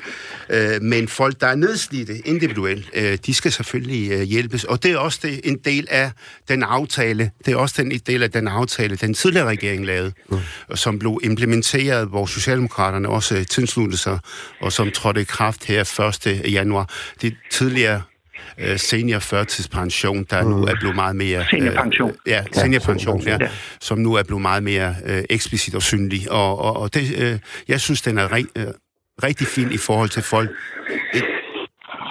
[0.54, 4.64] Uh, men folk, der er nedslidte individuelt, uh, de skal selvfølgelig uh, hjælpes.
[4.64, 6.10] Og det er også det, en del af
[6.50, 10.38] den aftale, det er også den del af den aftale, den tidligere regering lavede, mm.
[10.74, 14.18] som blev implementeret, hvor Socialdemokraterne også tilsluttede sig,
[14.60, 15.80] og som trådte i kraft her
[16.26, 16.52] 1.
[16.52, 16.90] januar.
[17.22, 18.02] Det tidligere
[18.62, 20.50] uh, senior førtidspension, der mm.
[20.50, 21.46] nu er blevet meget mere...
[21.50, 22.10] Seniorpension.
[22.10, 23.48] Uh, ja, seniorpension, ja, ja,
[23.80, 26.30] som nu er blevet meget mere uh, eksplicit og synlig.
[26.30, 27.38] Og, og, og det, uh,
[27.68, 28.72] jeg synes, den er ri- uh,
[29.22, 30.50] rigtig fin i forhold til folk,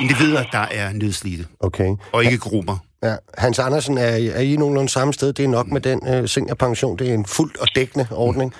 [0.01, 1.45] individer, der er nedslidte.
[1.59, 1.95] Okay.
[2.11, 2.88] Og ikke grupper.
[3.03, 3.15] Ja.
[3.37, 5.33] Hans Andersen, er, er I nogenlunde samme sted?
[5.33, 6.97] Det er nok med den øh, seniorpension.
[6.97, 8.53] Det er en fuldt og dækkende ordning.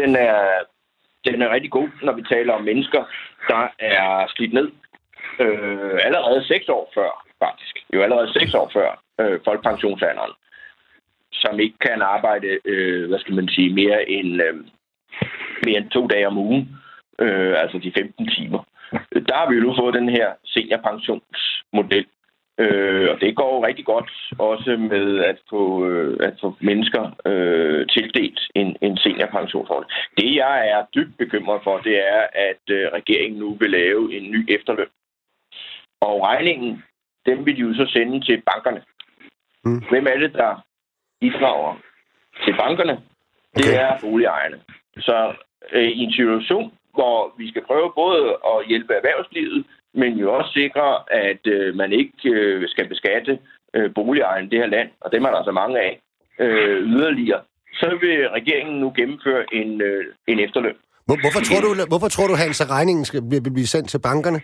[0.00, 0.38] Den er,
[1.24, 3.02] den er rigtig god, når vi taler om mennesker,
[3.48, 4.68] der er slidt ned.
[5.40, 7.74] Øh, allerede seks år før, faktisk.
[7.94, 10.32] Jo allerede seks år før øh, folkepensionsalderen.
[11.32, 14.54] Som ikke kan arbejde, øh, hvad skal man sige, mere end, øh,
[15.64, 16.68] mere end to dage om ugen.
[17.18, 18.64] Øh, altså de 15 timer
[19.12, 22.06] der har vi jo nu fået den her seniorpensionsmodel.
[22.58, 27.86] Øh, og det går rigtig godt også med at få, øh, at få mennesker øh,
[27.86, 29.92] tildelt en, en seniorpensionsordning.
[30.16, 34.30] Det jeg er dybt bekymret for, det er, at øh, regeringen nu vil lave en
[34.30, 34.92] ny efterløn.
[36.00, 36.82] Og regningen
[37.26, 38.82] dem vil de jo så sende til bankerne.
[39.64, 39.82] Mm.
[39.90, 40.64] Hvem er det, der
[41.20, 41.74] bidrager
[42.44, 42.96] til bankerne?
[43.56, 43.80] Det okay.
[43.80, 44.60] er boligejerne.
[44.98, 45.34] Så
[45.72, 49.64] øh, i en situation, hvor vi skal prøve både at hjælpe erhvervslivet,
[49.94, 50.88] men jo også sikre,
[51.28, 53.38] at øh, man ikke øh, skal beskatte
[53.74, 56.00] øh, boligejerne i det her land, og dem er der altså mange af,
[56.38, 57.40] øh, yderligere,
[57.72, 60.76] så vil regeringen nu gennemføre en, øh, en efterløn.
[61.06, 63.22] Hvorfor tror, du, hvorfor tror du, Hans, at regningen skal
[63.56, 64.40] blive sendt til bankerne?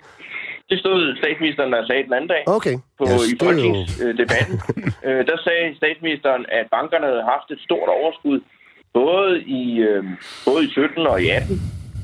[0.70, 2.76] Det stod statsministeren, der sagde den anden dag okay.
[2.98, 4.56] på, yes, i folketingsdebatten.
[5.06, 8.40] Øh, der sagde statsministeren, at bankerne havde haft et stort overskud,
[8.94, 10.04] både i, øh,
[10.46, 11.60] både i 17 og i 18,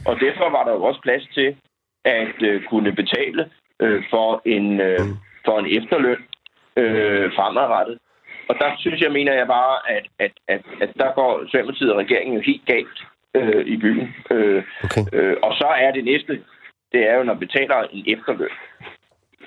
[0.07, 1.57] og derfor var der jo også plads til
[2.05, 3.50] at øh, kunne betale
[3.82, 5.16] øh, for, en, øh, mm.
[5.44, 6.22] for en efterløn
[6.76, 7.98] øh, fremadrettet.
[8.48, 11.98] Og der synes jeg, mener jeg bare, at, at, at, at der går Socialdemokratiet og
[11.98, 12.98] regeringen jo helt galt
[13.34, 14.14] øh, i byen.
[14.30, 15.05] Øh, okay.
[15.12, 16.42] øh, og så er det næste,
[16.92, 18.57] det er jo, når man betaler en efterløn,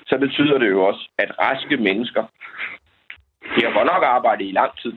[0.06, 2.24] så betyder det jo også, at raske mennesker,
[3.42, 4.92] de har godt nok arbejdet i lang tid,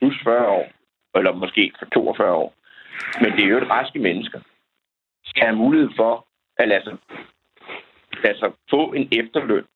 [0.00, 0.66] plus 40 år,
[1.14, 2.54] eller måske for 42 år,
[3.20, 4.40] men det er jo et raske mennesker,
[5.32, 6.26] skal have mulighed for
[6.56, 6.96] at lade sig,
[8.24, 9.66] lade sig få en efterløn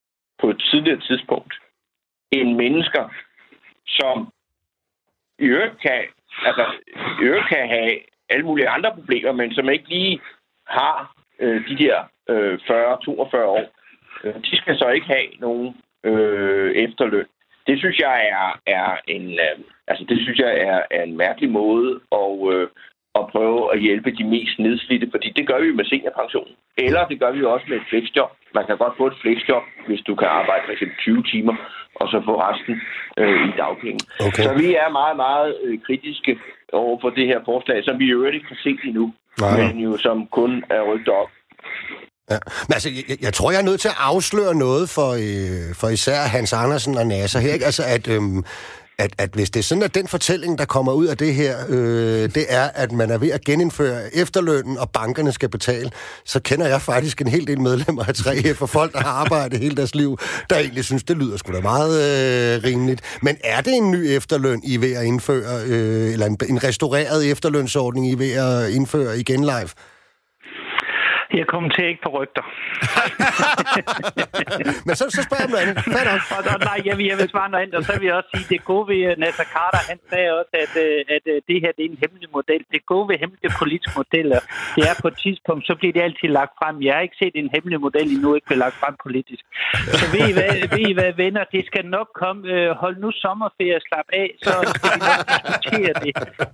[0.41, 1.53] på et tidligere tidspunkt,
[2.31, 3.03] end mennesker,
[3.87, 4.33] som
[5.39, 6.01] i øvrigt kan,
[6.45, 6.65] altså,
[7.21, 7.99] i øvrigt kan have
[8.29, 10.21] alle mulige andre problemer, men som ikke lige
[10.67, 11.97] har øh, de der
[12.29, 13.65] øh, 40-42 år.
[14.23, 17.25] Øh, de skal så ikke have nogen øh, efterløn.
[17.67, 21.49] Det synes jeg er, er en øh, altså det synes jeg er, er en mærkelig
[21.49, 22.67] måde at, øh,
[23.19, 26.49] at prøve at hjælpe de mest nedslidte, fordi det gør vi med seniorpension.
[26.85, 28.31] Eller det gør vi også med et flexjob.
[28.57, 31.55] Man kan godt få et flexjob, hvis du kan arbejde eksempel 20 timer,
[31.99, 32.75] og så få resten
[33.21, 34.01] øh, i dagpenge.
[34.27, 34.43] Okay.
[34.45, 36.31] Så vi er meget, meget øh, kritiske
[36.73, 39.05] over for det her forslag, som vi jo ikke har set endnu,
[39.39, 39.57] Nej.
[39.57, 41.31] men jo som kun er rykket op.
[42.31, 42.39] Ja.
[42.67, 45.87] Men altså, jeg, jeg tror, jeg er nødt til at afsløre noget for, øh, for
[45.97, 47.53] især Hans Andersen og Nasser her.
[47.53, 47.65] Ikke?
[47.65, 48.21] Altså, at øh,
[48.99, 51.57] at, at hvis det er sådan, at den fortælling, der kommer ud af det her,
[51.69, 55.91] øh, det er, at man er ved at genindføre efterlønnen, og bankerne skal betale,
[56.25, 59.59] så kender jeg faktisk en hel del medlemmer af 3F for folk, der har arbejdet
[59.59, 60.17] hele deres liv,
[60.49, 63.01] der egentlig synes, det lyder sgu da meget øh, rimeligt.
[63.21, 67.31] Men er det en ny efterløn, I ved at indføre, øh, eller en, en restaureret
[67.31, 69.69] efterlønsordning, I ved at indføre igen live?
[71.39, 72.43] Jeg kommenterer ikke på rygter.
[74.87, 75.77] Men så, så spørger jeg mig andet.
[76.35, 78.31] og, og, nej, jeg vil, jeg vil svare noget andet, og så vil jeg også
[78.35, 81.57] sige, det gode ved uh, Nasser Carter, han sagde også, at, uh, at uh, det
[81.63, 82.61] her det er en hemmelig model.
[82.73, 84.39] Det gode ved hemmelige politiske modeller,
[84.75, 86.75] det er på et tidspunkt, så bliver det altid lagt frem.
[86.85, 89.43] Jeg har ikke set en hemmelig model endnu ikke blive lagt frem politisk.
[89.99, 92.41] Så ved I hvad, ved I hvad venner, det skal nok komme.
[92.83, 96.11] Hold nu sommerferie, slap af, så skal vi nok diskutere det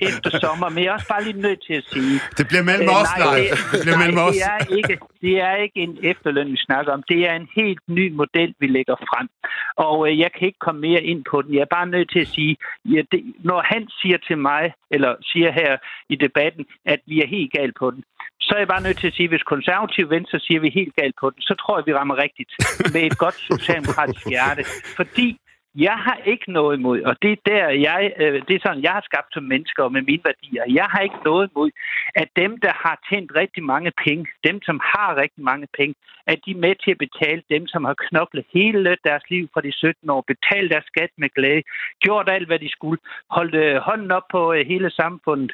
[0.09, 0.67] efter sommer.
[0.73, 2.13] Men jeg er også bare lige nødt til at sige...
[2.39, 3.39] Det bliver mellem uh, os, nej.
[3.39, 4.35] Det, det bliver mellem os.
[4.35, 7.03] Det er ikke, det er ikke en efterløn, vi snakker om.
[7.03, 9.27] Det er en helt ny model, vi lægger frem.
[9.75, 11.53] Og øh, jeg kan ikke komme mere ind på den.
[11.53, 15.15] Jeg er bare nødt til at sige, ja, det, når han siger til mig, eller
[15.21, 15.77] siger her
[16.09, 18.03] i debatten, at vi er helt galt på den,
[18.41, 20.67] så er jeg bare nødt til at sige, at hvis konservativ venstre siger, at vi
[20.67, 22.51] er helt galt på den, så tror jeg, vi rammer rigtigt
[22.93, 24.63] med et godt socialdemokratisk hjerte.
[24.99, 25.27] Fordi
[25.75, 28.91] jeg har ikke noget imod, og det er der, jeg, øh, det er sådan, jeg
[28.91, 30.63] har skabt som mennesker med mine værdier.
[30.67, 31.71] Jeg har ikke noget imod,
[32.15, 35.95] at dem, der har tjent rigtig mange penge, dem, som har rigtig mange penge,
[36.27, 39.61] at de er med til at betale dem, som har knoklet hele deres liv fra
[39.61, 41.63] de 17 år, betalt deres skat med glæde,
[41.99, 45.51] gjort alt, hvad de skulle, holdt øh, hånden op på øh, hele samfundet.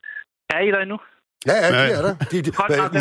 [0.50, 0.98] Er I der nu?
[1.48, 2.16] Ja, ja, det er der.
[2.32, 2.52] De, de,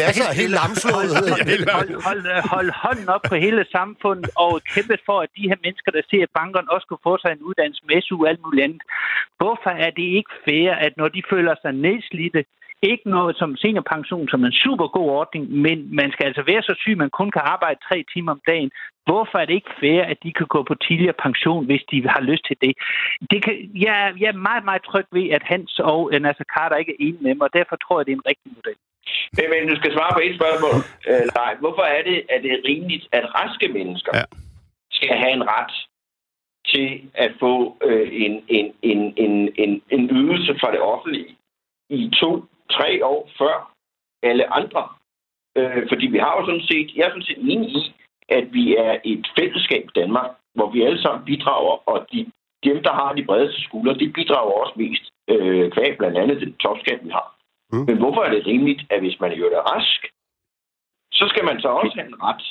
[0.05, 1.11] masser af helt lamslået.
[1.18, 1.32] Hold,
[1.76, 2.20] hold, hold,
[2.55, 6.34] hold hånden op på hele samfundet og kæmpe for, at de her mennesker, der ser,
[6.39, 8.82] bankerne også kunne få sig en uddannelse med SU og alt muligt andet.
[9.41, 12.43] Hvorfor er det ikke fair, at når de føler sig nedslidte,
[12.82, 16.74] ikke noget som seniorpension, som en super god ordning, men man skal altså være så
[16.78, 18.70] syg, man kun kan arbejde tre timer om dagen.
[19.06, 22.20] Hvorfor er det ikke fair, at de kan gå på tidligere pension, hvis de har
[22.20, 22.72] lyst til det?
[23.30, 26.92] det kan, jeg, jeg er meget, meget tryg ved, at Hans og Nasser Carter ikke
[26.92, 28.78] er enige med mig, og derfor tror jeg, det er en rigtig model.
[29.36, 30.76] Men, men du skal svare på et spørgsmål.
[31.10, 34.24] Øh, nej, hvorfor er det, at det er rimeligt, at raske mennesker ja.
[34.98, 35.74] skal have en ret
[36.72, 39.32] til at få øh, en, en, en, en,
[39.64, 41.36] en, en ydelse fra det offentlige
[41.90, 43.72] i to tre år før
[44.22, 44.88] alle andre.
[45.56, 47.94] Øh, fordi vi har jo sådan set, jeg er sådan set enig i,
[48.28, 52.32] at vi er et fællesskab i Danmark, hvor vi alle sammen bidrager, og de,
[52.64, 56.52] dem, der har de bredeste skuldre, de bidrager også mest øh, kvæg blandt andet den
[56.54, 57.28] topskat, vi har.
[57.72, 57.84] Mm.
[57.88, 60.00] Men hvorfor er det rimeligt, at hvis man gjør det rask,
[61.12, 62.44] så skal man så også have en ret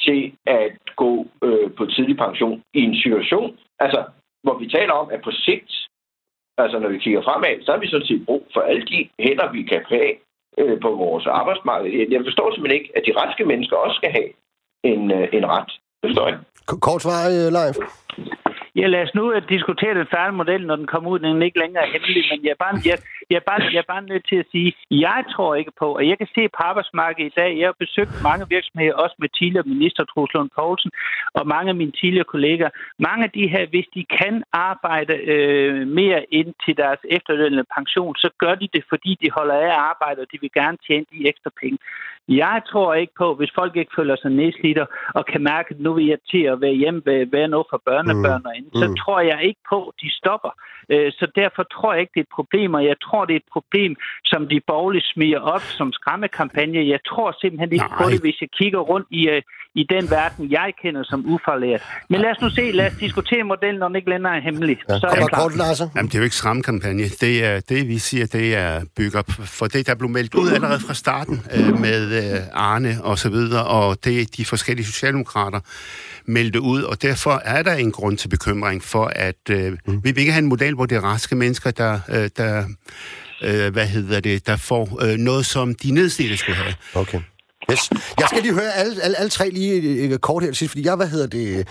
[0.00, 4.04] til at gå øh, på tidlig pension i en situation, altså,
[4.42, 5.83] hvor vi taler om, at på sigt,
[6.62, 9.52] Altså, når vi kigger fremad, så har vi sådan set brug for alle de hænder,
[9.52, 10.12] vi kan have
[10.60, 11.88] øh, på vores arbejdsmarked.
[12.14, 14.30] Jeg forstår simpelthen ikke, at de raske mennesker også skal have
[14.92, 16.38] en, øh, en ret Det forstår jeg.
[16.66, 17.76] Kort svar, øh, live.
[18.76, 21.44] Ja, lad os nu at diskutere den færdige model, når den kommer ud, den er
[21.44, 22.98] ikke længere hemmelig, men jeg er, bare, jeg,
[23.30, 26.08] jeg, er bare, jeg er bare nødt til at sige, jeg tror ikke på, og
[26.08, 29.72] jeg kan se på arbejdsmarkedet i dag, jeg har besøgt mange virksomheder, også med tidligere
[29.74, 30.90] minister Truslund Poulsen,
[31.38, 32.70] og mange af mine tidligere kolleger.
[32.98, 38.14] Mange af de her, hvis de kan arbejde øh, mere ind til deres efterlønnede pension,
[38.16, 41.06] så gør de det, fordi de holder af at arbejde, og de vil gerne tjene
[41.12, 41.78] de ekstra penge.
[42.28, 45.92] Jeg tror ikke på, hvis folk ikke føler sig nedslidte og kan mærke, at nu
[45.94, 47.02] vil jeg til at være hjemme,
[47.32, 48.46] være noget for børnebørn mm.
[48.48, 48.96] og andet, så mm.
[48.96, 50.52] tror jeg ikke på, at de stopper.
[50.92, 53.42] Øh, så derfor tror jeg ikke, det er et problem, og jeg tror, det er
[53.46, 56.88] et problem, som de borgerlige smiger op som skræmmekampagne.
[56.94, 58.02] Jeg tror simpelthen ikke Nej.
[58.02, 59.42] på det, hvis jeg kigger rundt i, øh,
[59.74, 61.82] i den verden, jeg kender som ufaglært.
[62.10, 64.76] Men lad os nu se, lad os diskutere modellen, når den ikke længere er hemmelig.
[64.88, 64.98] Ja.
[64.98, 65.52] Så er det kort,
[65.96, 67.02] Jamen, det er jo ikke skræmmekampagne.
[67.02, 69.22] Det, er, det, vi siger, det er bygger
[69.58, 73.28] for det, der blev meldt ud allerede fra starten øh, med øh, Arne og så
[73.28, 75.60] videre, og det de forskellige socialdemokrater
[76.26, 80.04] meldte ud, og derfor er der en grund til bekymring for, at øh, mm.
[80.04, 82.64] vi vil ikke have en model, hvor det er raske mennesker, der, øh, der
[83.42, 86.74] øh, hvad hedder det, der får øh, noget, som de nedslidte skulle have.
[86.94, 87.20] Okay.
[87.72, 87.90] Yes.
[88.20, 90.86] Jeg skal lige høre alle, alle, alle tre lige øh, kort her til sidst, fordi
[90.86, 91.68] jeg, hvad hedder det,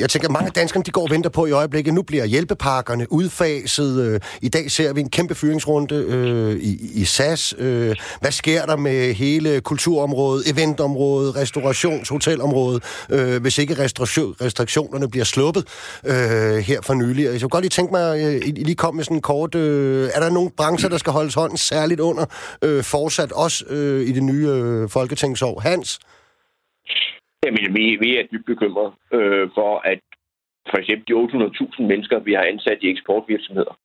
[0.00, 1.94] jeg tænker, mange danskere, de går og venter på i øjeblikket.
[1.94, 4.00] Nu bliver hjælpepakkerne udfaset.
[4.06, 7.54] Øh, I dag ser vi en kæmpe fyringsrunde øh, i, i SAS.
[7.58, 15.24] Øh, hvad sker der med hele kulturområdet, eventområdet, restaurations- hotelområdet, øh, hvis ikke restriktionerne bliver
[15.24, 15.64] sluppet
[16.04, 16.14] øh,
[16.56, 17.24] her for nylig?
[17.24, 19.54] Jeg kunne godt lige tænke mig, øh, I lige kom med sådan en kort...
[19.54, 22.24] Øh, er der nogle brancher, der skal holdes hånden særligt under,
[22.62, 25.60] øh, fortsat også øh, i det nye øh, folketingsår?
[25.60, 25.98] Hans?
[27.44, 30.00] Jamen, vi, vi er dybt bekymrede øh, for, at
[30.70, 33.78] for eksempel de 800.000 mennesker, vi har ansat i eksportvirksomheder,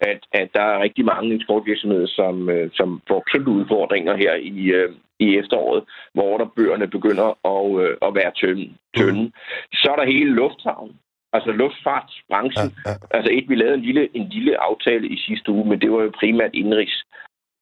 [0.00, 4.58] at, at der er rigtig mange eksportvirksomheder, som, øh, som får kæmpe udfordringer her i,
[4.78, 5.84] øh, i efteråret,
[6.14, 8.74] hvor ordrebøgerne begynder at, øh, at være tynde.
[8.96, 9.22] tynde.
[9.22, 9.32] Mm.
[9.72, 10.96] Så er der hele lufthavnen,
[11.32, 12.70] altså luftfartsbranchen.
[12.86, 12.96] Ja, ja.
[13.16, 16.02] Altså et, vi lavede en lille, en lille aftale i sidste uge, men det var
[16.02, 17.04] jo primært indrigs.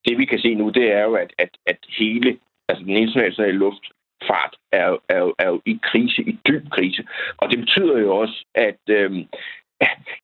[0.05, 2.38] Det vi kan se nu, det er jo, at, at, at hele,
[2.68, 3.84] altså den internationale luft,
[4.28, 7.06] fart er, er, er jo i krise, i dyb krise.
[7.36, 9.12] Og det betyder jo også, at, øh,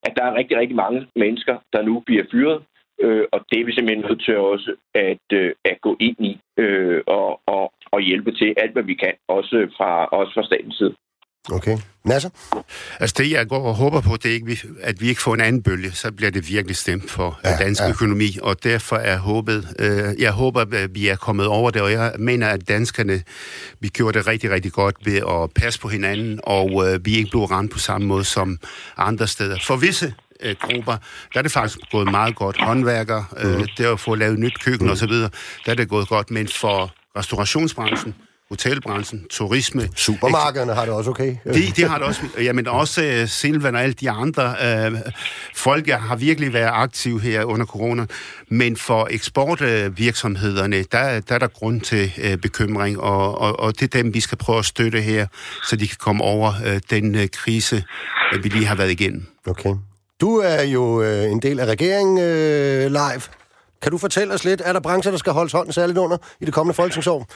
[0.07, 2.63] at der er rigtig, rigtig mange mennesker, der nu bliver fyret.
[3.01, 6.41] Øh, og det er vi simpelthen nødt til også at, øh, at gå ind i
[6.59, 10.77] øh, og, og, og hjælpe til alt, hvad vi kan, også fra, også fra statens
[10.77, 10.95] side.
[11.53, 11.79] Okay.
[12.05, 12.31] Nasser?
[13.01, 15.41] Altså det, jeg går og håber på, det er, ikke, at vi ikke får en
[15.41, 17.89] anden bølge, så bliver det virkelig stemt for ja, dansk ja.
[17.89, 21.93] økonomi, og derfor er håbet, øh, jeg håber, at vi er kommet over det, og
[21.93, 23.23] jeg mener, at danskerne,
[23.81, 27.31] vi gjorde det rigtig, rigtig godt ved at passe på hinanden, og øh, vi ikke
[27.31, 28.59] blev ramt på samme måde som
[28.97, 29.59] andre steder.
[29.67, 30.97] For visse øh, grupper,
[31.33, 32.57] der er det faktisk gået meget godt.
[32.61, 33.67] Håndværker, øh, mm.
[33.77, 34.93] det at få lavet nyt køkken mm.
[34.93, 35.29] osv., der
[35.67, 38.15] er det gået godt, men for restaurationsbranchen,
[38.51, 39.89] hotelbranchen, turisme.
[39.97, 41.37] Supermarkederne har det også okay.
[41.55, 42.21] De, de har det også.
[42.39, 44.55] Jamen også uh, Silvan og alle de andre
[44.93, 44.99] uh,
[45.55, 48.07] folk har virkelig været aktive her under corona.
[48.49, 53.83] Men for eksportvirksomhederne, der, der er der grund til uh, bekymring, og, og, og det
[53.83, 55.27] er dem, vi skal prøve at støtte her,
[55.69, 57.85] så de kan komme over uh, den uh, krise,
[58.35, 59.27] uh, vi lige har været igennem.
[59.47, 59.75] Okay.
[60.21, 63.23] Du er jo uh, en del af regeringen uh, live.
[63.83, 66.45] Kan du fortælle os lidt, er der brancher, der skal holdes hånden særligt under i
[66.45, 67.27] det kommende folketingsår?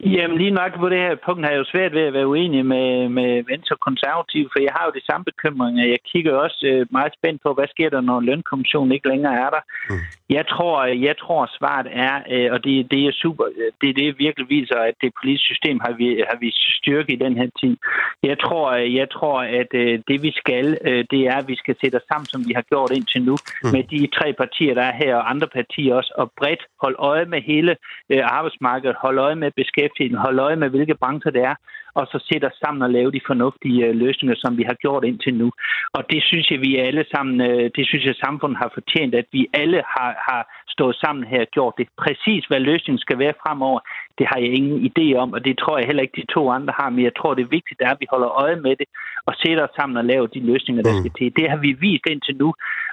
[0.00, 2.66] Jamen lige nok på det her punkt har jeg jo svært ved at være uenig
[2.66, 5.84] med, med Venstre konservative, for jeg har jo de samme bekymringer.
[5.94, 9.50] Jeg kigger også øh, meget spændt på, hvad sker der, når lønkommissionen ikke længere er
[9.50, 9.62] der.
[9.90, 10.04] Mm.
[10.30, 13.44] Jeg tror, jeg tror svaret er, øh, og det, det er super,
[13.80, 17.36] det, det virkelig viser, at det politiske system har vi, har vi styrke i den
[17.36, 17.76] her tid.
[18.22, 20.66] Jeg tror, jeg tror at øh, det vi skal,
[21.10, 23.70] det er, at vi skal sætte os sammen, som vi har gjort indtil nu, mm.
[23.74, 27.24] med de tre partier, der er her, og andre partier også, og bredt holde øje
[27.24, 27.76] med hele
[28.22, 31.54] arbejdsmarkedet, holde øje med beskæftigelsen, holde øje med, hvilke brancher det er,
[31.98, 35.04] og så sætte os sammen og lave de fornuftige øh, løsninger, som vi har gjort
[35.10, 35.48] indtil nu.
[35.96, 39.28] Og det synes jeg, vi alle sammen, øh, det synes jeg, samfundet har fortjent, at
[39.36, 41.86] vi alle har, har stået sammen her og gjort det.
[42.04, 43.80] Præcis, hvad løsningen skal være fremover,
[44.18, 46.72] det har jeg ingen idé om, og det tror jeg heller ikke, de to andre
[46.80, 48.88] har, men jeg tror, det er vigtigt, at vi holder øje med det
[49.28, 51.00] og sætter os sammen og laver de løsninger, der mm.
[51.00, 51.36] skal til.
[51.36, 52.48] Det har vi vist indtil nu,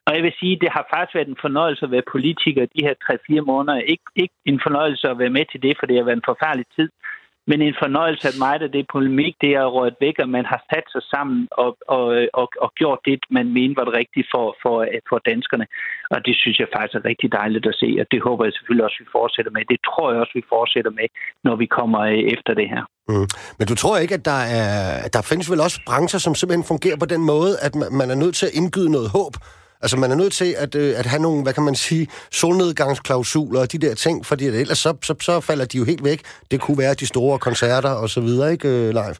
[0.05, 2.95] og jeg vil sige, det har faktisk været en fornøjelse at være politiker de her
[3.39, 3.77] 3-4 måneder.
[3.93, 6.65] Ikke, ikke en fornøjelse at være med til det, for det har været en forfærdelig
[6.75, 6.89] tid
[7.49, 10.61] men en fornøjelse at mig, at det polemik, det er rødt væk, og man har
[10.71, 12.05] sat sig sammen og, og,
[12.39, 14.75] og, og gjort det, man mener var det rigtige for, for,
[15.09, 15.65] for danskerne.
[16.13, 18.85] Og det synes jeg faktisk er rigtig dejligt at se, og det håber jeg selvfølgelig
[18.85, 19.61] også, vi fortsætter med.
[19.73, 21.07] Det tror jeg også, vi fortsætter med,
[21.47, 22.83] når vi kommer øh, efter det her.
[23.11, 23.27] Mm.
[23.57, 26.97] Men du tror ikke, at der, er, der findes vel også brancher, som simpelthen fungerer
[27.03, 29.33] på den måde, at man er nødt til at indgyde noget håb
[29.83, 32.07] Altså, man er nødt til at, øh, at have nogle, hvad kan man sige,
[32.41, 36.21] solnedgangsklausuler og de der ting, fordi ellers så, så, så falder de jo helt væk.
[36.51, 39.17] Det kunne være de store koncerter og så videre, ikke, øh, live?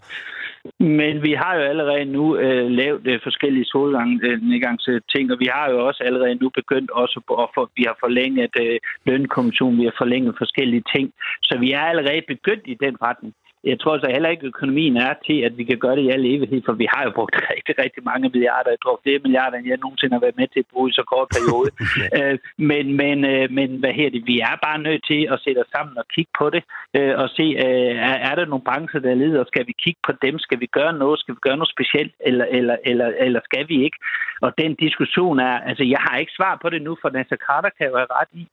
[0.80, 5.66] Men vi har jo allerede nu øh, lavet øh, forskellige solnedgangsting, øh, og vi har
[5.72, 9.95] jo også allerede nu begyndt også at for, vi har forlænget øh, lønkommissionen, vi har
[9.97, 11.11] forlænget forskellige ting.
[11.43, 13.34] Så vi er allerede begyndt i den retning
[13.72, 16.14] jeg tror så heller ikke, at økonomien er til, at vi kan gøre det i
[16.16, 18.70] al evighed, for vi har jo brugt rigtig, rigtig mange milliarder.
[18.76, 21.03] Jeg tror, flere milliarder, end jeg nogensinde har været med til at bruge i så
[21.14, 21.70] kort periode.
[22.18, 22.38] øh,
[22.70, 24.24] men, men, øh, men hvad her det?
[24.32, 26.64] Vi er bare nødt til at sætte os sammen og kigge på det,
[26.97, 29.43] øh, og se, øh, er, er der nogle brancher, der lider?
[29.51, 30.36] Skal vi kigge på dem?
[30.45, 31.20] Skal vi gøre noget?
[31.20, 32.14] Skal vi gøre noget specielt?
[32.30, 33.99] Eller, eller, eller, eller skal vi ikke?
[34.45, 37.72] Og den diskussion er, altså jeg har ikke svar på det nu, for Nasser Carter
[37.78, 38.43] kan jo have ret i,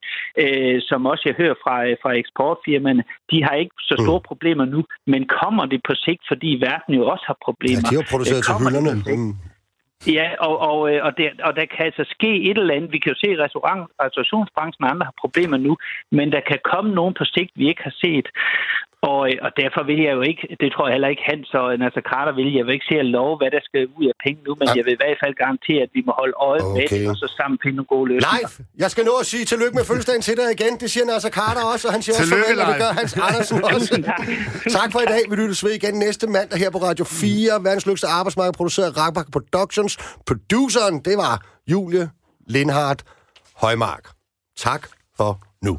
[0.42, 4.28] øh, som også jeg hører fra, fra eksportfirmaerne, de har ikke så store mm.
[4.30, 7.82] problemer nu, men kommer det på sigt, fordi verden jo også har problemer?
[7.84, 8.92] Ja, de har produceret til hylderne.
[9.16, 9.34] Mm.
[10.07, 12.92] Ja, og, og, øh, og, der, og der kan altså ske et eller andet.
[12.92, 15.76] Vi kan jo se, at restaurant, restaurationsbranchen og andre har problemer nu,
[16.12, 18.28] men der kan komme nogen på sigt, vi ikke har set.
[19.03, 21.66] Og, øh, og derfor vil jeg jo ikke, det tror jeg heller ikke Hans og
[21.82, 24.38] Nasser Carter vil, jeg vil ikke se at love, hvad der skal ud af penge
[24.46, 24.74] nu, men ja.
[24.78, 26.76] jeg vil i hvert fald garantere, at vi må holde øje okay.
[26.76, 28.48] med det, og så sammen finde nogle gode løsninger.
[28.59, 30.72] Nej, jeg skal nå at sige tillykke med fødselsdagen til dig igen.
[30.82, 33.12] Det siger Nasser Carter også, og han siger tillykke, også farvel, og det gør Hans
[33.26, 33.92] Andersen også.
[34.78, 35.22] tak for i dag.
[35.30, 37.64] Vi lyttes ved igen næste mandag her på Radio 4.
[37.66, 39.92] Verdens lykste arbejdsmarked produceret af Ragbak Productions.
[40.28, 41.34] Produceren, det var
[41.72, 42.05] Julie
[42.55, 43.01] Lindhardt
[43.62, 44.05] Højmark.
[44.57, 44.82] Tak
[45.16, 45.30] for
[45.66, 45.74] nu.